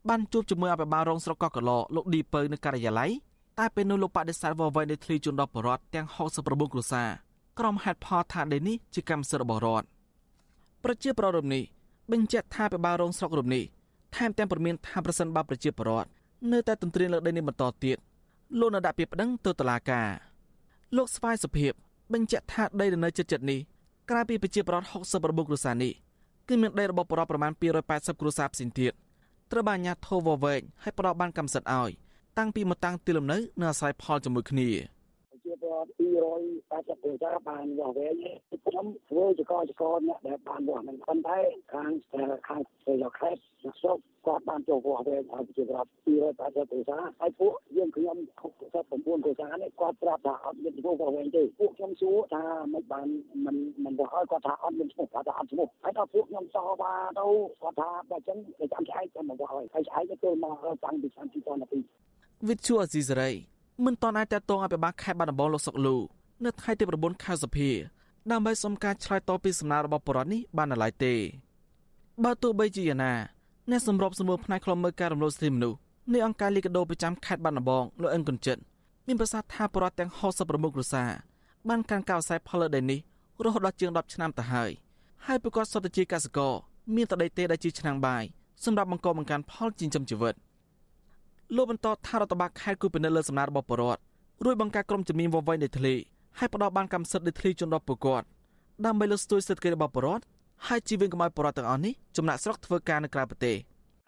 [0.08, 3.10] បានជួបជាមួយអភិបាលរងស្រុកកោះកឡលោកឌីពៅនៅការិយាល័យ
[3.58, 6.06] តែពេលនោះលោកបដិសេធវវៃនៃធ្លីជូនដល់ពលរដ្ឋទាំង
[6.40, 7.08] 69គ្រួសារ
[7.58, 9.86] ក្រុមហេតុផលថាដីនេះជាកម្មសិទ្ធិរបស់រដ្ឋ
[10.84, 11.62] ប្រជាប្រដ្ឋរំនេះ
[12.12, 13.64] បញ្ជាក់ថាអភិបាលរងស្រុករំនេះ
[14.16, 16.08] ថែមទាំងព្រមានថាប្រសិនបើប្រជាពលរដ្ឋ
[16.52, 17.96] នៅតែទន្ទ្រានលើដីនេះបន្តទៀត
[18.58, 20.08] លោកនៅដាក់ពាក្យប្តឹងទៅតុលាការ
[20.96, 21.72] លោកស្វាយសុភាព
[22.12, 23.60] បញ្ជាក់ថាដីនៅជិតជិតនេះ
[24.10, 24.88] ក្រៅពីប្រជាពលរដ្ឋ
[25.18, 25.92] 69គ្រួសារនេះ
[26.48, 27.52] គឺមានដីរបស់ពលរដ្ឋប្រមាណ
[27.86, 28.92] 280គ្រួសារផ្សេងទៀត
[29.50, 31.90] ត្រូវបានអាជ្ញាធរវវែងឲ្យផ្ដល់បានកម្មសិទ្ធិឲ្យ
[32.38, 34.68] តាំងពីមកតាំងទីលំនៅនៅអាស្រ័យផលជាមួយគ្នា
[35.98, 38.14] ជាប្រវត្តិ280គ្រួសារបានវស់វែង
[38.66, 41.38] ខ្ញុំធ្វើចកចកអ្នកដែលបានវស់នឹងប៉ុន្តែ
[41.72, 41.90] ខាង
[42.48, 43.40] ខាងស្រុកខេត្ត
[43.80, 53.08] ស្រុកគាត់បានចូលវស់វែងឲ្យជាប្រាប់280គ្រួសារហើយពួកយើងខ្ញុំ69គ្រួសារនេះគាត់ប្រាប់ថាអត់មានឈ្មោះវស់វែងទេពួកខ្ញុំសួរថាមិនបាន
[53.44, 57.26] មិនមិនវស់ឲ្យគាត់ថាអត់មានឈ្មោះគាត់ថាអត់ឈ្មោះហើយដល់ពួកខ្ញុំតបថាទៅ
[57.62, 60.54] គាត់ថាបើចឹងទៅចាំឆ្អែកតែមកវស់ឲ្យហើយឆ្អែកទៅមក
[60.84, 63.30] តាំងពីឆ្នាំ2012វិទ្យុអស៊ីសេរី
[63.84, 65.96] មិនតន់អាចតតងអភិបាលខេត្តបាត់ដំបងលោកសុកលូ
[66.44, 67.70] នៅថ្ងៃទី9ខែសភា
[68.30, 71.14] ដើម្បីសុំការឆ្លើយតបពីសំណើរបស់បរិវត្តនេះបាននៅឡើយទេ
[72.24, 73.12] បើទោះបីជាយ៉ាងណា
[73.70, 75.78] អ្នកសម្របសម្រួលផ្នែកខ្លំមើលការរំលោភសិទ្ធិមនុស្ស
[76.12, 78.62] នៃអង្គការលីកាដូប្រចាំខេត្តបាត់ដំបងលោកអិនគុនចិត្ត
[79.06, 80.10] មានប្រសាសន៍ថាបរិវត្តទាំង
[80.42, 81.10] 66គ្រួសារ
[81.68, 83.00] បានកាន់កៅខ្សែផលលើដីនេះ
[83.44, 84.70] រហូតដល់ជាង10ឆ្នាំទៅហើយ
[85.26, 86.52] ហើយប្រកាសសុទ្ធជាកសិករ
[86.94, 88.24] មានតដីទេដែលជាឆ្នាំងបាយ
[88.64, 90.34] សម្រាប់បង្កបង្កើនផលចិញ្ចឹមជីវិត
[91.56, 94.02] លោកបន្តថារដ្ឋបាលខេត្តគូពិនិត្យលើសំណើរបស់បរិវត្ត
[94.44, 95.94] រួចបង្កើតក្រុមជំនាញវវែងដីធ្លី
[96.38, 98.26] ហើយផ្ដល់បានកម្មសិទ្ធិដីធ្លីជូនដល់ពលរដ្ឋ
[98.84, 100.24] ដើម្បីលើកស្ទួយសេដ្ឋកិច្ចរបស់ពលរដ្ឋ
[100.66, 103.56] ហើយជីវៀងកម្ពុជាពលរដ្ឋទាំងអស់នេះចំណាក់ស្រុកធ្វើការនៅក្រៅប្រទេស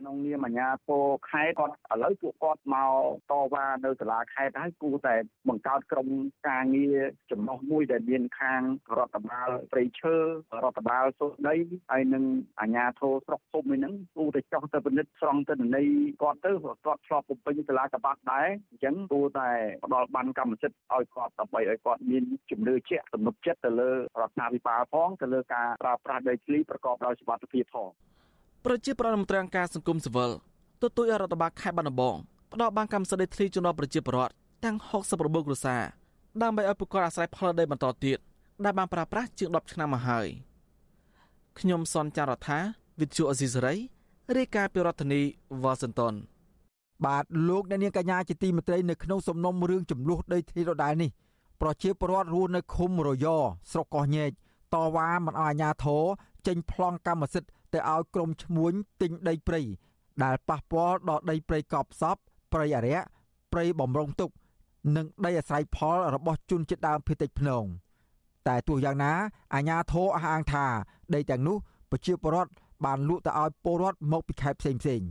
[0.01, 5.15] ក្នុងនាមអាជ្ញាធរខេត្តគាត់ឥឡូវពួកគាត់មកតវ៉ានៅសាលាខេត្តហើយគួរតែ
[5.49, 6.09] បង្កើតក្រុម
[6.49, 6.99] ការងារ
[7.31, 8.63] ចំណុះមួយដែលមានខាង
[8.99, 10.15] រដ្ឋបាលព្រៃឈើ
[10.65, 11.57] រដ្ឋបាលសុខដី
[11.91, 12.25] ហើយនឹង
[12.61, 15.89] អាជ្ញាធរស្រុកភូមិហ្នឹងគួរតែចោះទៅពិនិត្យស្រង់ទិន្នន័យ
[16.23, 19.51] គាត់ទៅគាត់ឆ្លប់ពពេញសាលាកបាត់ដែរអញ្ចឹងគួរតែ
[19.85, 23.97] ផ្ដល់បានកម្មសិទ្ធិឲ្យគាត់ដើម្បីឲ្យគាត់មានជំនឿជាក់ទំនុកចិត្តទៅលើរ
[24.29, 27.91] ដ្ឋាភិបាលផងទៅលើការប្រើប្រាស់ដីធ្លីប្រកបដោយសុវត្ថិភាពផង
[28.69, 30.31] ប្រជាប្រដ្ឋមន្ត្រីអង្គការសង្គមស៊ីវិល
[30.83, 32.17] ទទូចឲ្យរដ្ឋបាលខេត្តបាត់ដំបង
[32.53, 34.33] ផ្ដល់បានកម្មសិទ្ធិដីធ្លីជូនដល់ប្រជាពលរដ្ឋ
[34.65, 34.77] ទាំង
[35.11, 35.83] 69គ្រួសារ
[36.43, 38.19] ដើម្បីឲ្យពួកគាត់អាស្រ័យផលដីបន្តទៀត
[38.65, 40.27] ដែលបានប្រើប្រាស់ជាង10ឆ្នាំមកហើយ
[41.59, 42.59] ខ្ញុំសនចាររថា
[43.01, 43.75] វិទ្យុអេស៊ីសរ៉ៃ
[44.37, 45.23] រាយការណ៍ពីរដ្ឋធានី
[45.63, 46.15] វ៉ាស៊ីនតោន
[47.07, 51.11] បាទលោកអ្នកនាងកញ្ញាជាទីមេត្រីនៅក្នុងសំណុំរឿងចំនួនដីធ្លីដដែលនេះ
[51.61, 53.27] ប្រជាពលរដ្ឋរស់នៅឃុំរយ
[53.71, 54.31] ស្រុកកោះញែក
[54.75, 56.03] តវ៉ាមិនឲ្យអាជ្ញាធរ
[56.47, 58.73] ចេញប្លង់កម្មសិទ្ធិ ទៅឲ្យក្រុមឈ្មួញ
[59.03, 59.61] ទិញដីព្រៃ
[60.25, 62.17] ដែលប៉ះពាល់ដល់ដីព្រៃកប់សព
[62.53, 62.99] ព្រៃអរិយ
[63.53, 64.31] ព្រៃបំរុងទុក
[64.97, 67.65] និងដីអាស្រ័យផលរបស់ជនជាតិដើមភាគតិចភ្នង
[68.49, 69.13] តែទោះយ៉ាងណា
[69.55, 70.67] អាជ្ញាធរអះអាងថា
[71.15, 71.57] ដីទាំងនោះ
[71.91, 72.53] ប្រជាពលរដ្ឋ
[72.85, 75.03] បានលក់ទៅឲ្យពលរដ្ឋមកពីខេត្តផ្សេងផ្សេង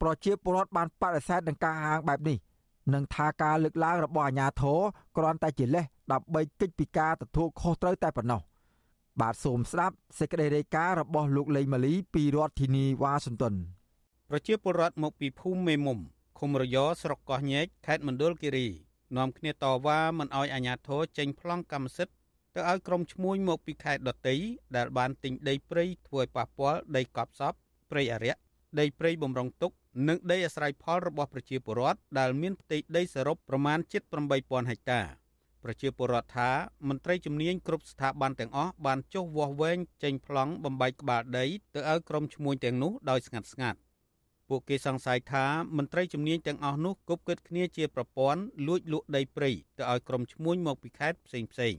[0.00, 2.38] ប្រជាពលរដ្ឋបានបដិសេធនឹងការហាងបែបនេះ
[2.94, 4.78] នឹងថាការលើកឡើងរបស់អាជ្ញាធរ
[5.16, 8.40] គ្រាន់តែជាលេសដើម្បីគេចពីការទទួលខុសត្រូវតែប៉ុណ្ណោះ
[9.20, 13.54] បាទសូមស្ដាប់សេចក្តីរាយការណ៍របស់លោកលេងម៉ាលីពីរដ្ឋធានីវ៉ាស៊ីនតោន
[14.30, 15.98] ប្រជាពលរដ្ឋមកពីភូមិមេមុំ
[16.38, 18.66] ឃុំរយស្រុកកោះញែកខេត្តមណ្ឌលគិរី
[19.16, 22.14] នាំគ្នាតវ៉ាមិនអោយអាជ្ញាធរចេញប្លង់កម្មសិទ្ធិ
[22.54, 24.36] ទៅឲ្យក្រុមឈ្មួញមកពីខេត្តដតី
[24.76, 27.54] ដែលបានទិញដីព្រៃធ្វើឲ្យប៉ះពាល់ដីកប់សព
[27.90, 28.36] ព្រៃអរិយ
[28.80, 29.72] ដីព្រៃបំរុងទុក
[30.08, 34.02] និងដីអាស្រ័យផលរបស់ប្រជាពលរដ្ឋដែលមានផ្ទៃដីសរុបប្រមាណជិត
[34.36, 35.23] 8000ហិកតា
[35.64, 36.50] ប្រជាពលរដ្ឋថា
[36.88, 41.44] មន្ត្រីជំនាញគ្រប់ស្ថាប័នទាំងអស់បានចុះវាស់វែងចេញប្លង់បំបែកក្បាលដី
[41.74, 43.78] ទៅឲ្យក្រុមឈ្មួញទាំងនោះដោយស្ងាត់ស្ងាត់
[44.48, 45.44] ពួកគេសង្ស័យថា
[45.76, 51.74] មន្ត្រីជំនាញទាំងអស់នោះគប់គិតគ្នាជាប្រព័ន្ធលួចលក់ដីព្រៃទៅឲ្យក្រុមឈ្មួញមកពីខេត្តផ្សេងផ្សេង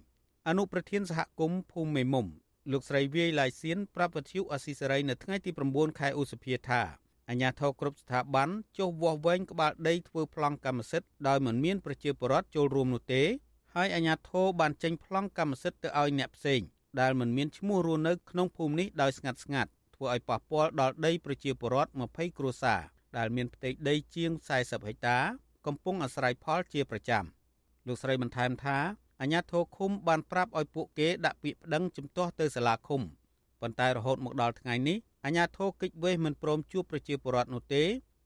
[0.47, 2.25] អនុប្រធានសហគមន៍ភូមិមេមុំ
[2.71, 6.81] លោកស្រីវាយឡៃសៀនប្រាប់វិទ្យុអស៊ីសេរីនៅថ្ងៃទី9ខែឧសភាថា
[7.29, 13.23] អាជ្ញាធរគ្រប់ស្ថាប័នចុះវាស់វែងក្បាលដីធ្វើប្លង់កម្មសិទ្ធិដោយមិនមានប្រជាពលរដ្ឋចូលរួមនោះទេ
[13.77, 16.61] ហើយអាជ្ញាធរបានចេញប្លង់កម្មសិទ្ធិទៅឲ្យអ្នកផ្សេង
[16.99, 22.81] ដែលមិនមានឈ្មោះរស់នៅក្នុងភូមិនេះដោយស្ងាត់ស្ងាត់ធ្វើឲ្យប៉ះពាល់ដល់ដីប្រជាពលរដ្ឋ20គ្រួសារ
[23.17, 25.17] ដែលមានផ្ទៃដីជាង40ហិកតា
[25.65, 27.23] កំពុងអាស្រ័យផលជាប្រចាំ
[27.87, 28.77] លោកស្រីបន្ថែមថា
[29.21, 33.01] អាជ្ញាធរឃុំបានប្រាប់ឲ្យពួកគេដាក់ពាក្យប្តឹងជំទាស់ទៅសាលាឃុំ
[33.61, 37.83] ប៉ុន្តែរហូតមកដល់ថ្ងៃនេះអាជ្ញាធរកិច្ចវេះមិនព្រមជួបប្រជាពលរដ្ឋនោះទេ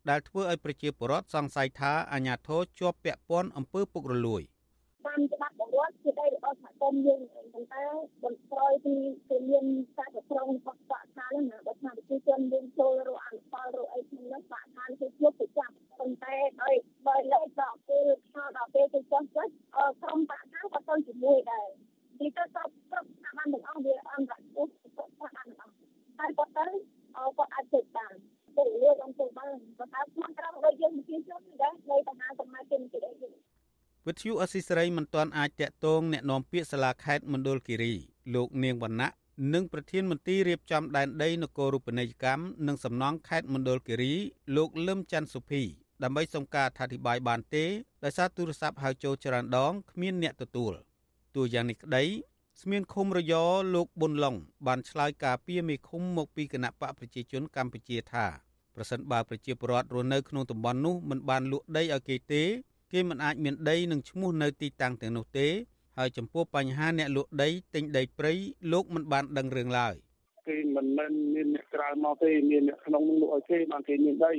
[0.09, 4.43] ដែលធ្វើឲ្យប្រជាពលរដ្ឋសង្ស័យថាអាជ្ញាធរជាប់ពាក់ព័ន្ធអំពើពុករលួយ
[5.05, 7.21] តាមច្បាប់បង្រដ្ឋជាដីរបស់សហគមន៍យើង
[7.53, 7.83] ប៉ុន្តែ
[8.23, 8.93] បន្ក្រោយពី
[9.29, 9.65] គឺមាន
[9.97, 16.73] ការប្រព្រឹត្តរបស់បាក់ឋានណាបើថាប្រជាជនយើងចូលរកអនុផលរកអីក្នុងនោះបាក់ឋានគឺជួបប្រចាំប៉ុន្តែដោយ
[17.07, 19.47] បើលេខដល់ពេលខោដល់ពេលទៅចុះចុះ
[20.01, 21.67] ក្រុមបាក់ឋានក៏ទៅជាមួយដែរ
[22.19, 25.73] ទីទៅគ្រប់គ្រប់ស្ថាប័នទាំងអស់វាអន្តរជាតិស្ថាប័នទាំងអស់
[26.19, 26.65] ហើយគាត់ទៅ
[27.37, 28.13] គាត់អាចធ្វើបាន
[28.57, 33.38] ទៅលើអង្គទៅបានបើថាខ្លួនក្រុមដូចយើងប្រជាជនដែរនៅតំណាងសមាជិកទីអី
[34.09, 37.93] វិទ្យុអស៊ីសេរីមិនទាន់អាចតាក់ទងអ្នកនាំពាក្យសាលាខេត្តមណ្ឌលគិរី
[38.35, 39.09] លោកនាងវណ្ណៈ
[39.53, 44.13] និងប្រធានមន្ត្រីរៀបចំដែនដីនគររូបនីយកម្មនិងសំណង់ខេត្តមណ្ឌលគិរី
[44.55, 45.61] លោកលឹមច័ន្ទសុភី
[46.03, 47.65] ដើម្បីសុំការអធិប្បាយបានទេ
[48.03, 50.73] ដោយសារទូរស័ព្ទហៅចូលច្រើនដងគ្មានអ្នកទទួល
[51.35, 52.03] ទូយ៉ាងនេះក្តី
[52.61, 53.33] ស្មានឃុំរយ
[53.75, 54.35] លោកប៊ុនឡុង
[54.67, 58.25] បានឆ្លើយការពីមេឃុំមកពីគណៈបកប្រជាជនកម្ពុជាថា
[58.75, 62.43] ប្រសិនបើប្រជាពលរដ្ឋរស់នៅក្នុងតំបន់នោះមិនបានលក់ដីឲ្យគេទេ
[62.93, 65.47] គេមិនអាចមានដីនិងឈ្មោះនៅទីតាំងទាំងនោះទេ
[65.97, 68.33] ហើយចំពោះបញ្ហាអ្នកលក់ដីទិញដីព្រៃ
[68.71, 69.93] លោកមិនបានដឹងរឿងឡើយ
[70.47, 74.33] គេមិនមែនមានអ្នកក្រៅមកទេមានអ្នកក្នុងនឹងលក់ឲ្យគេបានគេមានដី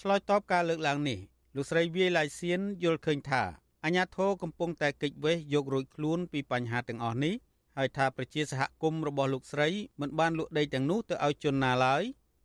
[0.00, 1.18] ឆ្លើយតបការលើកឡើងនេះ
[1.56, 3.42] លោកស្រីវាយឡៃសៀនយល់ឃើញថា
[3.84, 7.34] អាញាធរកំពុងតែកិច្ចវេះយករួចខ្លួនពីបញ្ហាទាំងអស់នេះ
[7.76, 9.68] ហើយថាប្រជាសហគមន៍របស់លោកស្រី
[10.00, 12.02] មិនបានលក់ដីទាំងនោះទៅឲ្យជនណាឡើយ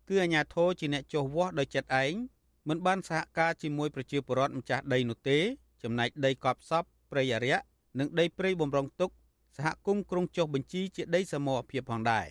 [0.10, 2.14] គឺអាញាធរជាអ្នកចោះវាស់ដោយចិត្តឯង
[2.70, 5.40] មិនបានសហការជាមួយប្រជាពលរដ្ឋម្ចាស់ដីនោះទេ
[5.84, 7.56] ចំណែកដីកប់សពព្រៃអរិយ
[8.00, 9.10] និងដីព្រៃបំរុងទុក
[9.58, 12.26] សហគមន៍ក្រុងចុះបញ្ជីជាដីសមរភាពផងដែរ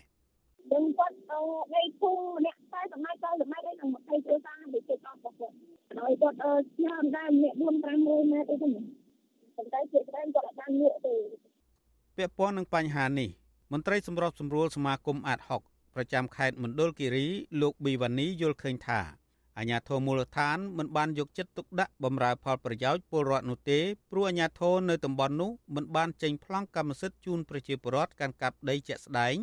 [0.72, 1.14] នឹងគាត់
[1.74, 5.54] ដីភូមិម្នាក់តែសម័យទៅសម័យអីនឹង20គ្រួសារទៅជិតអស់របស់គាត់
[5.98, 6.36] ហើយគាត់
[6.74, 8.84] ស្ញាមដែរម្នាក់4 500ម៉ែត្រអីហ្នឹង
[9.56, 11.14] ប៉ុន្តែជាច្រើនគាត់អត់បានលក់ទេ
[12.16, 13.30] ពាក់ព័ន្ធនឹងបញ្ហានេះ
[13.72, 17.26] មន្ត្រីសម្របសម្រួលសមាគមអាត6ប្រចាំខេត្តមណ្ឌលគិរី
[17.60, 19.00] លោកប៊ីវ៉ានីយល់ឃើញថា
[19.59, 23.80] អាញាធរមូលដ្ឋានមិនបានយកចិត្តទុកដាក់បម្រើផលប្រយោជន៍ពលរដ្ឋនោះទេ
[24.11, 29.36] ព្រោះអាញាធរនៅតំបន់នោះមិនបានចេញប្លង់កម្មសិទ្ធិជូនប្រជាពលរដ្ឋកាន់កាប់ដីជាក់ស្ដែង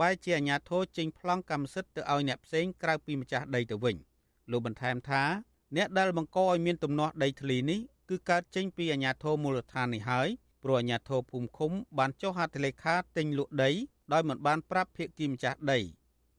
[0.00, 3.96] បែរជាអាញាធរចេញប្លង់កម្មសិទ្ធិទៅឲ្យអ្នកផ្សេងក្រៅពីម្ចាស់ដីទៅវិញ
[4.50, 5.22] លោកបន្ថែមថា
[5.76, 7.80] អ្នកដែលបង្កឲ្យមានទំនាស់ដីធ្លីនេះ
[8.10, 10.28] គឺកើតចេញពីអាញាធរមូលដ្ឋាននេះហើយ
[10.62, 13.70] ព្រោះអាញាធរភូមិឃុំបានចុះហត្ថលេខាទិញលក់ដី
[14.12, 15.78] ដោយមិនបានប្រាប់ភាគីម្ចាស់ដី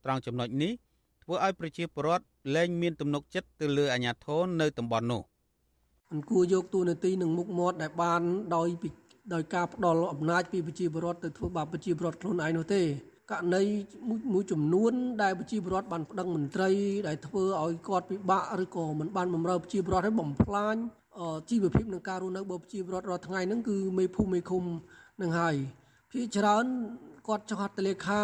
[0.03, 0.73] ត្រង់ចំណុចនេះ
[1.23, 5.21] ធ្វើឲ្យប្រជាពលរដ្ឋ លែងមានទំនុកចិត្តទៅលើអាជ្ញាធរនៅតំបន់នោះ
[6.11, 8.21] មិនគួរយកទូនាទីនឹងមុខមាត់ដែលបាន
[8.55, 8.67] ដោយ
[9.33, 12.81] ដោយការផ្ដល់អំណាចពីប្រជាពលរដ្ឋទៅធ្វើបាបប្រជាពលរដ្ឋខ្លួនឯងនោះទេ
[13.31, 13.63] ករណី
[14.33, 14.93] មួយចំនួន
[15.23, 16.69] ដែលប្រជាពលរដ្ឋបានប្តឹងមន្ត្រី
[17.07, 20.75] ដែលធ្វើឲ្យគាត់ពិបាកឬក៏មិនបានបម្រើប្រជាពលរដ្ឋឲ្យបំផ្លាញ
[21.49, 24.63] ជីវភាពនឹងការរស់នៅរបស់ប្រជាពលរដ្ឋរាល់ថ្ងៃហ្នឹងគឺមេភូមិមេឃុំ
[25.21, 25.55] នឹងហើយ
[26.11, 26.65] ភាគច្រើន
[27.27, 28.21] គាត់ចង់ហត្ថលេខា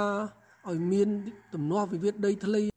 [0.69, 1.09] ឲ្យមាន
[1.53, 2.72] ទំនាស់វិវាទដីធ្លី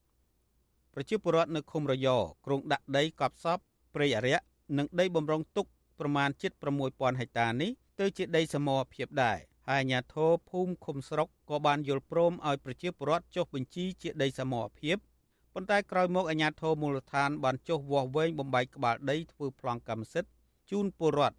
[0.99, 2.09] ប្រជាពលរដ្ឋនៅឃុំរយ
[2.47, 3.59] គ្រងដាក់ដីកប់សព
[3.95, 4.37] ព្រៃអរិយ
[4.79, 5.67] និងដីបំរុងទុក
[5.99, 6.53] ប្រមាណជិត
[6.87, 7.71] 6000ហិកតានេះ
[8.01, 9.39] ទៅជាដីសមរភាពដែរ
[9.69, 14.97] ហើយអាជ្ញាធរភូមិឃុំស្រុកក៏បានយល់ព្រមឲ្យប្រជាពលរដ្ឋចុះបញ្ជីជាដីសមរភាព
[15.55, 20.31] ប៉ុន្តែក្រោយមកអាជ្ញាធរមូលដ្ឋានបានចុះវាស់វែងបំបែកក្បាលដីធ្វើប្លង់កម្មសិទ្ធិ
[20.71, 21.37] ជូនពលរដ្ឋ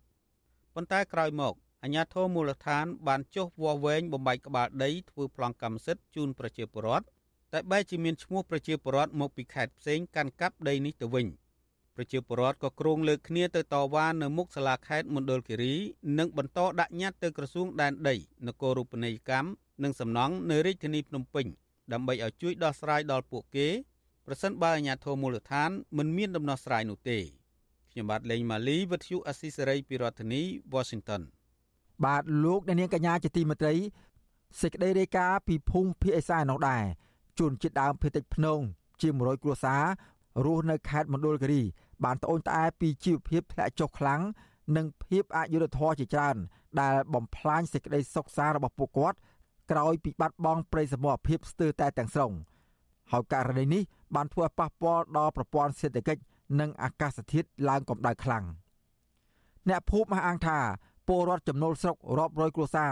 [0.76, 1.54] ប៉ុន្តែក្រោយមក
[1.84, 7.06] អាជ្ញាធរមូលដ្ឋានបានចុះវាស់វែងបំបែកក្បាលដីធ្វើប្លង់កម្មសិទ្ធិជូនប្រជាពលរដ្ឋ
[7.54, 11.28] តែបែរជាមានឈ្មោះប្រជាពលរដ្ឋមកពីខេត្តផ្សេងកាន់កាប់ដីនេះទៅវិញ
[11.96, 15.74] ប្រជាពលរដ្ឋក៏គ្រងលើកគ្នាទៅតវ៉ានៅមុខសាលាខេត្តមណ្ឌលគិរី
[16.18, 18.16] និងបន្តដាក់ញត្តិទៅក្រសួងដែនដី
[18.48, 19.50] នគររូបនីយកម្ម
[19.84, 21.46] និងសំណង់នៅរាជធានីភ្នំពេញ
[21.94, 23.68] ដើម្បីឲ្យជួយដោះស្រាយដល់ពួកគេ
[24.26, 27.20] ប្រសិនបើអាជ្ញាធរមូលដ្ឋានមិនមានដំណោះស្រាយនោះទេ
[27.92, 30.42] ខ្ញុំបាទលេងម៉ាលីវិទ្យុអស៊ីសេរីពីរដ្ឋធានី
[30.74, 31.22] Washington
[32.06, 33.76] បាទលោកអ្នកនាងកញ្ញាជាទីមេត្រី
[34.62, 36.84] សេចក្តីរាយការណ៍ពីភូមិភាគអេសាននោះដែរ
[37.40, 38.60] ជនជាតិដើមភាគតិចភ្នង
[39.02, 39.84] ជា100គ្រួសារ
[40.46, 41.62] រស់នៅខេត្តមណ្ឌលគិរី
[42.04, 44.22] បានត្អូញត្អែពីជីវភាពធ្លាក់ចុះខ្លាំង
[44.76, 46.36] និងភាពអយុត្តិធម៌ជាច្រើន
[46.82, 49.18] ដែលបំផ្លាញសេចក្តីសុខសាន្តរបស់ពួកគាត់
[49.72, 52.32] ក្រោយពីបាត់បង់ប្រិយសមរភាពស្ទើរតែទាំងស្រុង
[53.12, 53.84] ហើយករណីនេះ
[54.16, 56.22] បានធ្វើឲ្យប៉ះពាល់ដល់ប្រព័ន្ធសេដ្ឋកិច្ច
[56.60, 58.46] និងអាកាសធាតុឡើងកម្ដៅខ្លាំង
[59.70, 60.60] អ្នកភូមិអះអាងថា
[61.08, 62.92] ពលរដ្ឋចំណូលស្រុករាប់រយគ្រួសារ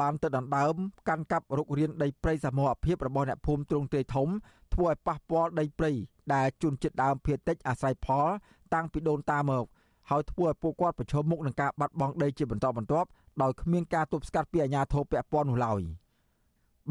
[0.00, 0.74] បានទៅដណ្ដើម
[1.08, 4.28] កាន់កាប់រុករានដីព្រៃសមរភាពរបស់អ្នកភូមិទ្រង់ទ្រាយធំ
[4.74, 5.90] ធ្វើឲ្យប៉ះពាល់ដីព្រៃ
[6.34, 8.26] ដែលជួនចិត្តដើមភាគតិចអាស្រ័យផល
[8.74, 9.64] តាំងពីដូនតាមក
[10.10, 13.08] ហើយធ្វើឲ្យពួកគាត់ប្រឈមមុខនឹងការបាត់បង់ដីជាបន្តបន្ទាប់
[13.42, 15.80] ដោយគ្មានការទប់ស្កាត់ពីអាជ្ញាធរពាក់ព័ន្ធនោះឡើយ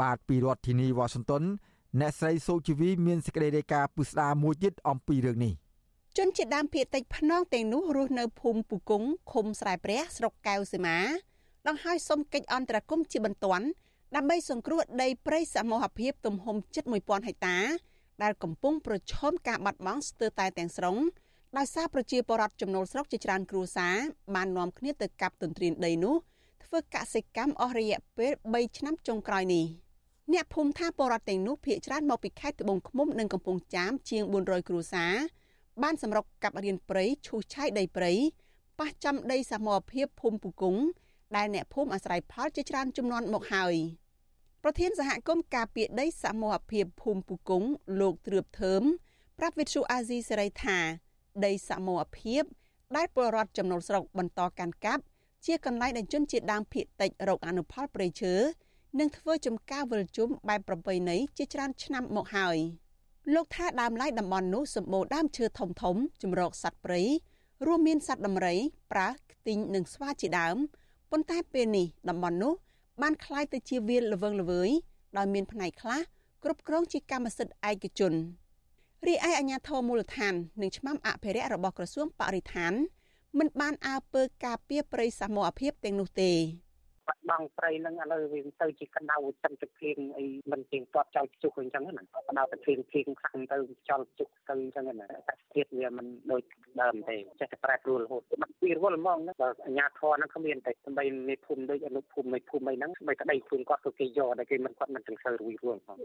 [0.01, 1.43] បាទពីរដ្ឋធានីវ៉ាស៊ីនតោន
[1.99, 5.53] អ្នកស្រីសូជីវីមានសេចក្តីរាយការណ៍ពុស្ដាមួយទៀតអំពីរឿងនេះ
[6.17, 10.97] ជនជាដើមភៀតតិចភ្នងទាំងនោះរស់នៅភូមិពូកុងឃុំស្រែព្រះស្រុកកែវសីមា
[11.69, 13.65] ដង្ហើយសុំកិច្ចអន្តរាគមន៍ជាបន្ទាន់
[14.15, 17.57] ដើម្បីសង្គ្រោះដីព្រៃសមូហភាពទំហំជិត1000ហិកតា
[18.23, 20.97] ដែលកំពុងប្រឈមការបាត់បង់ស្ទើរតែទាំងស្រុង
[21.57, 23.95] ដោយសារប្រជាពលរដ្ឋចំណូលស្រុកជាច្រើនគ្រួសារ
[24.35, 26.15] បាននាំគ្នាទៅកាប់ទន្ទ្រានដីនោះ
[26.63, 29.65] ធ្វើកសិកម្មអស់រយៈពេល3ឆ្នាំចុងក្រោយនេះ
[30.33, 35.13] អ្នកភូមិថាពលរដ្ឋទាំងនោះភ ieck ច្រើនមកពីខេត្តត្បូងឃ្មុំនិងកំពង់ចាមជាង400គ្រួសារ
[35.83, 38.11] បានសម្រុកកាប់រៀនព្រៃឈូសឆាយដីព្រៃ
[38.79, 40.81] ប៉ះចំដីសមរភាពភូមិពុគង្គ
[41.35, 43.75] ដែលអ្នកភូមិអាស្រ័យផលជាច្រើនចំនួនមកហើយ
[44.63, 47.69] ប្រធានសហគមន៍ការពារដីសមរភាពភូមិពុគង្គ
[47.99, 48.83] លោកទ្រឿបធើម
[49.39, 50.77] ប្រាប់វិទ្យុអាស៊ីសេរីថា
[51.45, 52.43] ដីសមរភាព
[52.95, 55.03] ដែលពលរដ្ឋចំណូលស្រុកបន្តកាន់កាប់
[55.45, 58.33] ជាកន្លែងដែលជនជាតិដើមភាគតិចរកអនុផលព្រៃឈើ
[58.99, 62.57] និងធ្វើចំការវិលជុំបែបប្រពៃណីជាច្រើនឆ្នាំមកហើយ
[63.33, 67.01] លោកថាដើមឡើយតំបន់នោះសម្បូរដើមឈើធំធំចម្រោកសត្វព្រៃ
[67.65, 68.55] រួមមានសត្វដំរី
[68.91, 70.57] ប្រើសខ្ទីងនិងស្វាជាដើម
[71.10, 72.52] ប៉ុន្តែពេលនេះតំបន់នោះ
[73.02, 74.70] បានคล้ายទៅជាវាលល្វឹងល្វើយ
[75.16, 76.00] ដោយមានផ្នែកខ្លះ
[76.44, 78.12] គ្រប់គ្រងជាកម្មសិទ្ធិឯកជន
[79.06, 82.72] រីឯអាជ្ញាធរមូលដ្ឋាននិងឆ្មាំអភិរក្សរបស់ក្រសួងបរិស្ថាន
[83.38, 86.32] មិនបានអើពើការពារព្រៃសមរភាពទាំងនោះទេ
[87.09, 93.57] បាត់បង់ព្រៃហ្នឹងឥឡូវវាទៅជាកណ្ដៅចិនទឹកភ្លៀងអីមិនទៀងទាត់ចោលជុះអញ្ចឹងណាកណ្ដៅទឹកភ្លៀងភ្លៀងខ្លាំងទៅ
[93.89, 96.43] ចោលជុះទៅអញ្ចឹងណាតែទៀតវាមិនដូច
[96.81, 105.97] ដើមទេចេះតែប្រែប្រួលរហូតបាត់ពីរវល់ហ្មងណាបើអាញាធរហ្នឹងគ្មានតែស្បីមេភូមិដូចអនុភូមិមេភូមិអីហ្នឹងស្បីក្តីខ្លួនគាត់ទៅគេយកតែគេមិនគាត់មិនចង្សើរួយរួលផង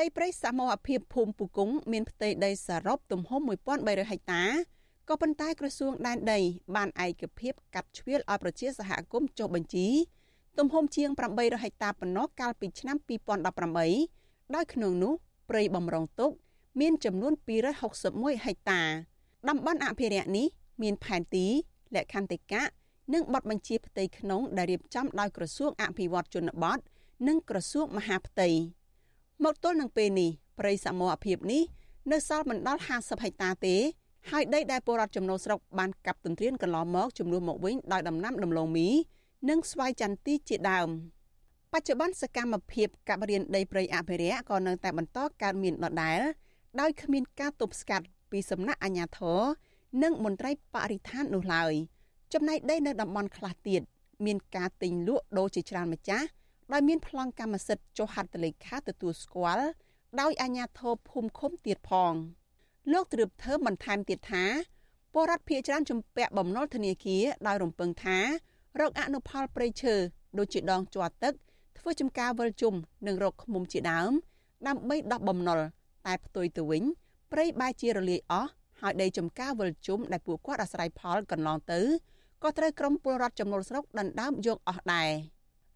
[0.00, 3.40] ដីព្រៃសមរភាពភូមិពុគង្គមានផ្ទៃដីសរុបទំហំ
[3.74, 4.44] 1300ហិកតា
[5.08, 6.40] ក៏ប៉ុន្តែក្រសួងដែនដី
[6.76, 9.86] បានឯកភាពកាត់ជ្រៀលឲ្យប្រជាសហគមន៍ចុះបញ្ជី
[10.58, 12.96] ទំហំជាង800ហិកតាប៉ុណ្ណោះកាលពីឆ្នាំ
[13.76, 15.12] 2018ដោយក្នុងនោះ
[15.50, 16.30] ព្រៃបំរុងទុក
[16.80, 17.32] មានចំនួន
[17.88, 18.82] 261ហិកតា
[19.48, 20.46] តំបន់អភិរក្សនេះ
[20.82, 21.46] មានផែនទី
[21.94, 22.62] លក្ខន្តិកៈ
[23.14, 26.78] និងបទបញ្ជាផ្ទៃក្នុងដែលរៀបចំដោយក្រសួងអភិវឌ្ឍជនបទ
[27.28, 28.48] និងក្រសួងមហាផ្ទៃ
[29.44, 31.62] មកទល់នឹងពេលនេះព្រៃសមរភាពនេះ
[32.12, 33.76] នៅសល់មិនដល់50ហិកតាទេ
[34.30, 38.88] ហើយដីដែលពលរដ្ឋចំណូលស្រុកបានកាប់ទន្ទ្រានកន្លងមកចំនួនមកវិញដោយដំណាំដំឡូងមី
[39.48, 40.88] និងស្វាយចន្ទីជាដើម
[41.72, 46.20] បច្ចុប្បន្នសកម្មភាពកាប់រៀនដីព្រៃអភិរក្សក៏នៅតែបន្តកើតមានដដែល
[46.80, 49.40] ដោយគ្មានការទប់ស្កាត់ពីសំណាក់អាជ្ញាធរ
[50.02, 51.72] និងមន្ត្រីបរិស្ថាននោះឡើយ
[52.32, 53.82] ចំណែកដីនៅតំបន់ខ្លះទៀត
[54.26, 56.26] មានការទិញលក់ដូរជាច្រើនម្ចាស់
[56.72, 59.66] ដោយមានប្លង់កម្មសិទ្ធិចុះហត្ថលេខាទទួលស្គាល់
[60.20, 62.14] ដោយអាជ្ញាធរភូមិឃុំទៀតផង។
[62.92, 64.44] លោកទ្រឿបធើបន្ថែមទៀតថា
[65.12, 68.18] ពលរដ្ឋភៀសច្រើនជំពាក់បំណុលធនាគារដោយរំពឹងថា
[68.80, 69.94] រកអនុផលព្រៃឈើ
[70.38, 71.34] ដូចជាដងជាប់ទឹក
[71.78, 72.74] ធ្វើចំការវិលជុំ
[73.06, 74.12] និងរកឃុំជាដើម
[74.66, 75.60] ដើម្បីដោះបំណុល
[76.06, 76.82] តែផ្ទុយទៅវិញ
[77.32, 78.50] ព្រៃបែរជារលាយអស់
[78.80, 81.80] ហើយដីចំការវិលជុំដែលពួកគាត់អាស្រ័យផលកន្លងទៅ
[82.42, 85.10] ក៏ត្រូវក្រុមពលរដ្ឋចំនួនស្រុកដណ្ដើមយកអស់ដែរ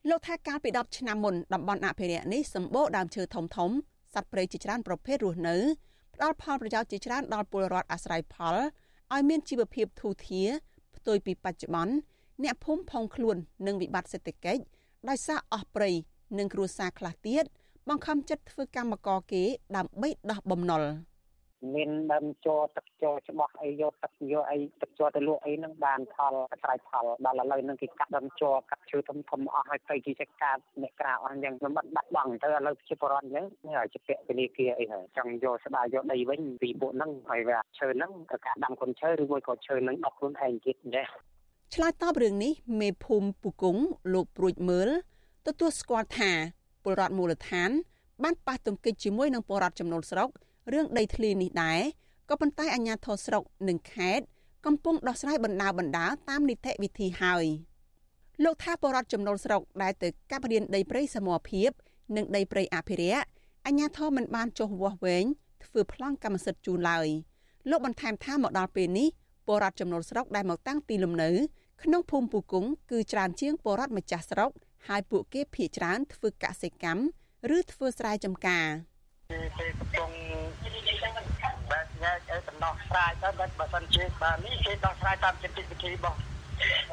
[0.09, 3.71] លោកថាកាលពី10ឆ្នាំមុនតំបន់អភិរក្សនេះសម្បូរដើមឈើធំធំ
[4.15, 5.57] សត្វព្រៃជាច្រើនប្រភេទរស់នៅ
[6.15, 8.57] ផ្ដល់ផលប្រយោជន៍ជាច្រើនដល់ពលរដ្ឋអាស្រ័យផល
[9.13, 10.49] ឲ្យមានជីវភាពធូរធារ
[10.97, 11.95] ផ្ទុយពីបច្ចុប្បន្ន
[12.45, 14.63] អ្នកភូមិផុងខ្លួននឹងវិបត្តិសេដ្ឋកិច្ច
[15.09, 15.91] ដោយសារអស់ព្រៃ
[16.39, 17.45] និងគ្រួសារខ្លះទៀត
[17.89, 19.43] បង្ខំចិត្តធ្វើកម្មករគេ
[19.77, 20.83] ដើម្បីដោះបំណុល។
[21.75, 41.07] មានដើមជ័រទឹកជ័រច្បាស់អីយកទឹកយកអីទឹកជ័រទៅលក់អីហ្នឹងបានផលស្រ័យផលដល់ឥឡូវហ្នឹងគេកាត់ដើមជ័រកាត់ឈើធំធំអស់ហើយទៅគេចេះកាត់អ្នកក្រៅអស់អញ្ចឹងមិនបាត់បាត់បង់ទៅឥឡូវជាបរិវត្តអញ្ចឹងហើយជាពាក់ពលាគាអីហើយចង់យកស្ដាយយកដីវិញពីពួកហ្នឹងហើយវាឈើហ្នឹងទៅកាត់ដាំកូនឈើឬមួយក៏ឈើហ្នឹងដកខ្លួនឯងទៀតអញ្ចឹង
[41.79, 44.89] ឆ្លើយតបរឿងនេះមេភូមិពុគង្គលោកព្រួចមើល
[45.47, 46.33] ទទួលស្គាល់ថា
[46.83, 47.71] ពលរដ្ឋមូលដ្ឋាន
[48.23, 50.29] បានប៉ះទង្គិចជាមួយនឹងពលរដ្ឋចំណូលស្រុក
[50.73, 51.81] រឿងដីធ្លីនេះដែរ
[52.29, 54.25] ក៏ប៉ុន្តែអាជ្ញាធរស្រុកនិងខេត្ត
[54.67, 57.45] កំពុងដោះស្រាយបណ្ដាបណ្ដាតាមនីតិវិធីហើយ
[58.45, 61.71] លោកថាបរដ្ឋចំណូលស្រុកដែលទៅកាប់រៀនដីព្រៃសមរភាព
[62.17, 63.27] និងដីព្រៃអភិរក្ស
[63.67, 65.25] អាជ្ញាធរមិនបានចុះវាស់វែង
[65.65, 67.09] ធ្វើប្លង់កម្មសិទ្ធិជូនឡើយ
[67.71, 69.09] លោកបន្ថែមថាមកដល់ពេលនេះ
[69.49, 71.31] បរដ្ឋចំណូលស្រុកដែលមកតាំងទីលំនៅ
[71.83, 74.51] ក្នុងភូមិពូគង្គគឺច្រើនជាងបរដ្ឋម្ចាស់ស្រុក
[74.89, 77.03] ហើយពួកគេភ ieck ច្រើនធ្វើកសិកម្ម
[77.57, 78.67] ឬធ្វើស្រែចម្ការ
[79.59, 80.11] គេកំពុង
[81.71, 86.19] បែបញែកឲ្យដំណោះស្រាយទៅបើបើសិនជាបាទនេះគេដោះស្រាយតាមចិត្តវិធីរបស់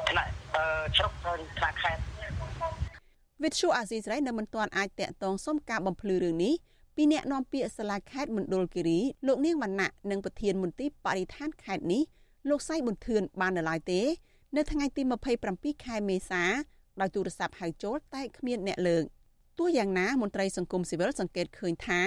[0.08, 0.30] ថ្នាក់
[0.96, 2.02] ជ្រុកទៅថ្នាក់ខេត្ត
[3.42, 6.54] វិទ្យុអាស៊ីសេរីនៅមិនទាន់អាចតាក់ទងសុំការបំភ្លឺរឿងនេះ
[6.96, 12.02] ពីអ្នកនាំពាក្យសាលាខេត្តមណ្ឌលគិរីលោកនាងវណ្ណៈនិងប្រធានមន្ទីរបរិស្ថានខេត្តនេះ
[12.48, 14.00] លោកសៃប៊ុនធឿនបាននៅឡើយទេ
[14.56, 15.02] នៅថ្ងៃទី
[15.44, 16.42] 27ខែមេសា
[17.00, 19.04] ដោយទូរស័ព្ទហៅចូលតែគ្មានអ្នកលើក
[19.58, 22.00] ទោះយ៉ាងណាមន្ត្រីសង្គមស៊ីវិលសង្កេតឃើញថា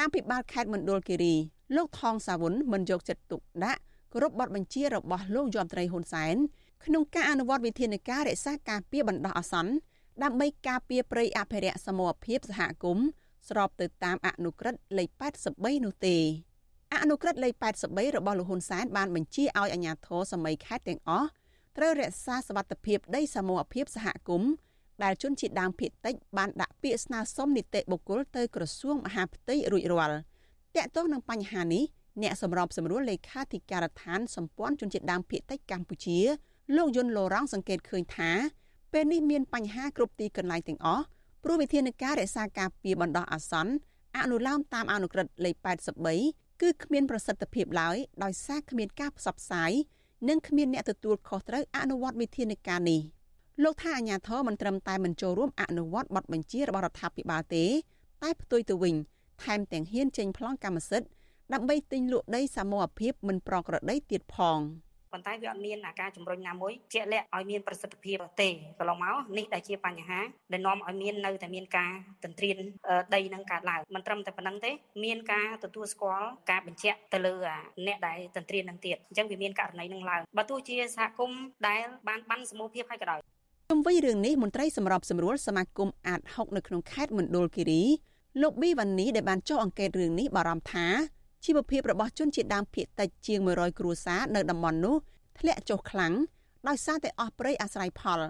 [0.00, 1.34] អភិបាលខេត្តមណ្ឌលគិរី
[1.76, 3.80] លោកថងសាវុនមិនយកចិត្តទុកដាក់
[4.12, 6.36] គោរពបទបញ្ជារបស់លោកយមត្រីហ៊ុនសែន
[6.84, 9.72] ក្នុងការអនុវត្តវិធានការរក្សាការពារបណ្ដោះអាសន្ន
[10.22, 13.06] ដើម្បីការពារព្រៃអភិរក្សសមរភាពសហគមន៍
[13.48, 15.08] ស្របទៅតាមអនុក្រឹត្យលេខ
[15.48, 16.16] 83នោះទេ
[17.02, 17.52] អនុក្រឹត្យលេខ
[17.86, 21.28] 83របស់លោកហ៊ុនសែនបានបញ្ជាឲ្យអាជ្ញាធរសម័យខេត្តទាំងអស់
[21.76, 24.50] ត្រូវរក្សាសវត្ថិភាពដីសមរភាពសហគមន៍
[25.02, 30.18] ដែលជនជាតិដើមភាគតិចបានដាក់ពាក្យស្នើសុំនីតិបុគ្គលទៅក្រសួងមហាផ្ទៃរួចរាល់
[30.76, 31.84] តាក់ទងនឹងបញ្ហានេះ
[32.22, 36.18] អ្នកសម្របសម្រួលលេខាធិការដ្ឋានសម្ព័ន្ធជនជាតិដើមភាគតិចកម្ពុជា
[36.76, 38.30] លោកយុនឡូរ៉ង់សង្កេតឃើញថា
[38.92, 41.04] ពេលនេះមានបញ្ហាគ្រប់ទីកន្លែងទាំងអស់
[41.44, 43.74] ព្រោះវិធានការរក្សាការពារបណ្ដោះអាសន្ន
[44.18, 45.54] អនុលោមតាមអនុក្រឹត្យលេខ
[46.08, 49.72] 83គឺគ្មានប្រសិទ្ធភាពឡើយដោយសារគ្មានការផ្សព្វផ្សាយ
[50.28, 53.00] និងគ្មានអ្នកទទួលខុសត្រូវអនុវត្តវិធានការនេះ
[53.62, 57.64] លោកថាអាញាធរមិនត្រឹមតែមិនចូលរួមអនុវត្តបទបញ្ជារបស់រដ្ឋាភិបាលទេ
[58.22, 58.94] តែផ្ទុយទៅវិញ
[59.42, 61.08] ថែមទាំងហ៊ានចេញប្លង់កម្មសិទ្ធិ
[61.52, 64.58] ដើម្បីទិញលក់ដីសមរភាពមិនប្រក្រតីទៀតផង
[65.12, 68.48] ប៉ុន្តែវាអត់មានការជំរុញណាមួយជាក់លាក់ឲ្យមានប្រសិទ្ធភាពទេ
[68.78, 70.20] កន្លងមកនេះដែលជាបញ្ហា
[70.52, 71.92] ដែលនាំឲ្យមាននៅតែមានការ
[72.24, 72.56] ទន្ទ្រាន
[73.14, 74.70] ដីនឹងកើតឡើងមិនត្រឹមតែប៉ុណ្្នឹងទេ
[75.04, 77.34] មានការទទួលស្គាល់ការបញ្ជាក់ទៅលើ
[77.86, 83.20] អ្នកដែលទន្ទ្រាននឹងទៀតអញ្ចឹងវាមានករណីនឹងឡើងបើទោះជាសហគមន៍ដែលបានបានសមូហភាពឲ្យក៏ដោយ
[83.70, 87.82] ជុំវិញរឿងនេះមន្ត្រីសម្របសម្រួលសមាគមអាត6នៅក្នុងខេត្តមណ្ឌលគិរី
[88.42, 90.86] លោកប៊ីវ៉ានីដែលបានចុះអង្កេតរឿងនេះបារម្ភថា
[91.44, 94.96] ជីវភាពរបស់ជនជាតិដើមភាគតិចជាង100គ្រួសារនៅតំបន់នោះ
[95.38, 96.12] ធ្លាក់ចុះខ្លាំង
[96.68, 98.20] ដោយសារតែអស់ព្រៃអាស្រ័យផល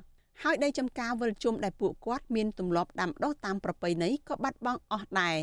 [0.43, 5.37] ហើយដីចំការវិលជុំដែលពួកគាត់មានទម្លាប់ដាំដុះតាមប្រពៃណីក៏បាត់បង់អស់ដែរ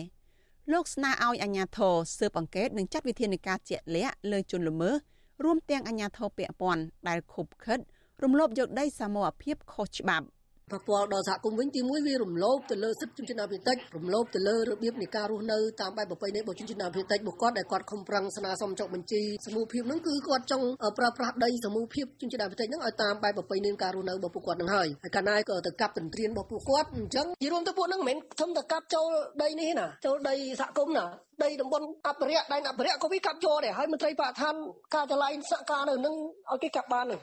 [0.71, 4.95] លោកស្នើឲ្យអាជ្ញាធរស៊ើបអង្កេតនិងចាត់វិធានការជាក់លាក់លើជនល្មើស
[5.43, 7.79] រួមទាំងអាជ្ញាធរពាក់ព័ន្ធដែលខុបខិត
[8.23, 10.25] រំលោភយកដីសមរភាពខុសច្បាប់
[10.71, 20.65] ប៉ះពាល់ដល់សហគមន៍វិញទីមួយវារំលោភទៅលើសិទ្ធិជនជាតិដើមភាគតិចរំលោភទៅលើរបៀបនៃការរស់នៅតាមបែបប្រពៃណីរបស់ជនជាតិដើមភាគតិចរបស់គាត់ដែលគាត់ខំប្រឹងស្នើសុំចុះបញ្ជីសមូហភាពហ្នឹងគឺគាត់ចង់
[20.97, 29.07] ប្រើប្រាស់ដីសមូហភាពជនជាតិដើមភាគតិចហ្នឹងឲ្យតាមបែបប្រពៃណីការរស់នៅរបស់ពួកគាត់ហ្នឹងហើយហើយកាលណាក៏ទៅកាប់ទន្ទ្រានរបស់ពួកគាត់អញ្ចឹងនិយាយរួមទៅពួកហ្នឹងមិនមែនធំតែកាប់ចូល
[29.43, 31.05] ដីនេះណាចូលដីសហគមន៍ណា
[31.43, 34.55] ដីតំបន់អភិរក្សដែនអភិរក្សក៏វាកាប់ចូលដែរហើយមន្ត្រីបរិស្ថាន
[34.95, 36.15] ការចល័យសហការនៅនឹង
[36.51, 37.21] ឲ្យគេកាប់បានហ្នឹង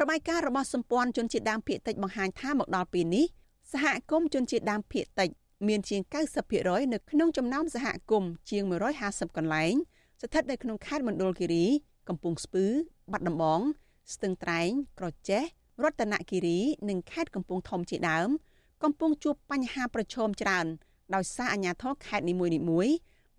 [0.00, 3.26] របាយការណ៍របស់សម្ព័ន្ធជនជាតិដើមភាគតិចបង្ហាញថាមកដល់ពេលនេះ
[3.72, 5.30] សហគមន៍ជនជាតិដើមភាគតិច
[5.68, 6.02] មានជាង
[6.46, 8.62] 90%នៅក្នុងចំណោមសហគមន៍ជាង
[9.00, 9.74] 150កន្លែង
[10.20, 11.64] ស្ថិតនៅក្នុងខេត្តមណ្ឌលគិរី
[12.08, 12.66] កំពង់ស្ពឺ
[13.12, 13.60] បាត់ដំបង
[14.14, 15.42] ស្ទឹងត្រែង ក្រចេះ
[15.82, 18.28] រតនគិរី និងខេត្តកំពង់ធំជាដើម
[18.82, 20.66] កំពុងជួបបញ្ហាប្រឈមច្រើន
[21.14, 22.46] ដោយសារអាជ្ញាធរខេត្តនីមួ
[22.86, 22.94] យៗ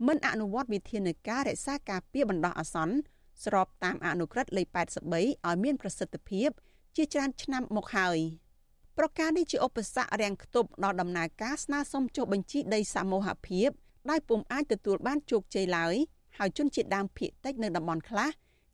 [0.08, 2.95] មិនអនុវត្តវិធានការរក្សាការពារបណ្ដោះអាសន្ន
[3.43, 6.49] ស្របតាមអនុក្រឹត្យលេខ83ឲ្យមានប្រសិទ្ធភាព
[6.95, 8.17] ជាច្រើនឆ្នាំមកហើយ
[8.97, 13.69] ប្រការនេះជាឧបសគ្គរាំងខ្ទប់ដល់ដំណើរការស្នើសុំចុះបញ្ជីដីសមូហភាព
[14.09, 15.95] ដែលពុំអាចទទួលបានជោគជ័យឡើយ
[16.38, 18.29] ហើយជនជាតិដើមភាគតិចនៅតំបន់ខ្លះ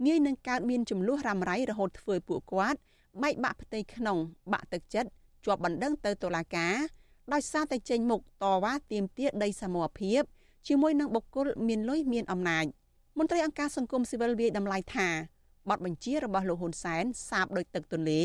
[0.05, 2.79] ងាយនឹងកើតមានចំនួនរ៉ាំរ៉ៃរហូតធ្វើពួកគាត់
[3.21, 4.17] បែកបាក់ផ្ទៃក្នុង
[4.51, 5.09] បាក់ទឹកចិត្ត
[5.45, 6.75] ជាប់បណ្ដឹងទៅតុលាការ
[7.33, 10.21] ដោយសារតែចេញមុខតវ៉ាទាមទារដីសមូហភាព
[10.67, 12.65] ជាមួយនឹងបុគ្គលមានលុយមានអំណាច។
[13.17, 15.07] មន្ត្រីអង្គការសង្គមស៊ីវិលវាយតម្លៃថា
[15.69, 18.21] បទបញ្ជារបស់លោកហ៊ុនសែនសាបដោយទឹកទន្លេ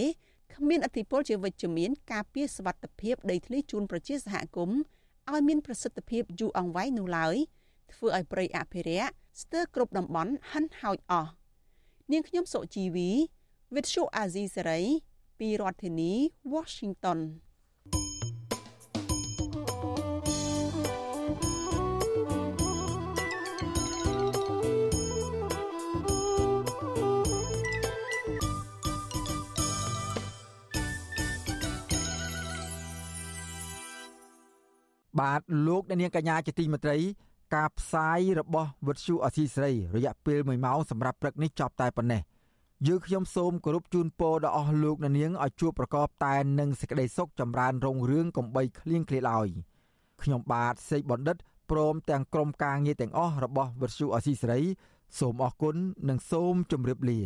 [0.55, 4.78] គ្មានអធិបុលជាវិជ្ជមានការពារសវត្ថិភាពដីធ្លីជូនប្រជាសហគមន៍
[5.30, 7.36] ឲ្យមានប្រសិទ្ធភាពយូរអង្វែងនោះឡើយ
[7.93, 9.12] ធ្វើឲ្យប្រៃអភិរក្ស
[9.43, 11.30] ស្ទើរគ្រប់តំបន់ហិនហោចអស់
[12.12, 13.11] នាងខ្ញុំសុជីវី
[13.74, 14.86] Vithu Azizi Saray
[15.39, 16.12] ពីរដ្ឋធានី
[16.53, 17.18] Washington
[35.19, 36.99] បាទលោកអ្នកនាងកញ្ញាជាទីមេត្រី
[37.55, 42.23] ការផ្សាយរបស់វិទ្យុអសីស្រី រយៈពេល1ម៉ោងសម្រាប់ព្រឹកនេះចប់តែប៉ុណ្ណេះ
[42.87, 49.49] យើងខ្ញុំសូមគោរពជូនពរដល់អស់លោកអ្នកនាងឲ្យជួបប្រកបតែនឹងសេចក្តីសុខចម្រើនរុងរឿងកំបីគ្លៀងគ្លាឡើយ
[50.23, 51.37] ខ្ញុំបាទសេកបណ្ឌិត
[51.71, 54.59] ព្រមទាំងក្រុមការងារទាំងអស់របស់វិទ្យុអសីស្រី
[55.19, 55.77] សូមអរគុណ
[56.09, 57.21] និងសូមជម្រាបលា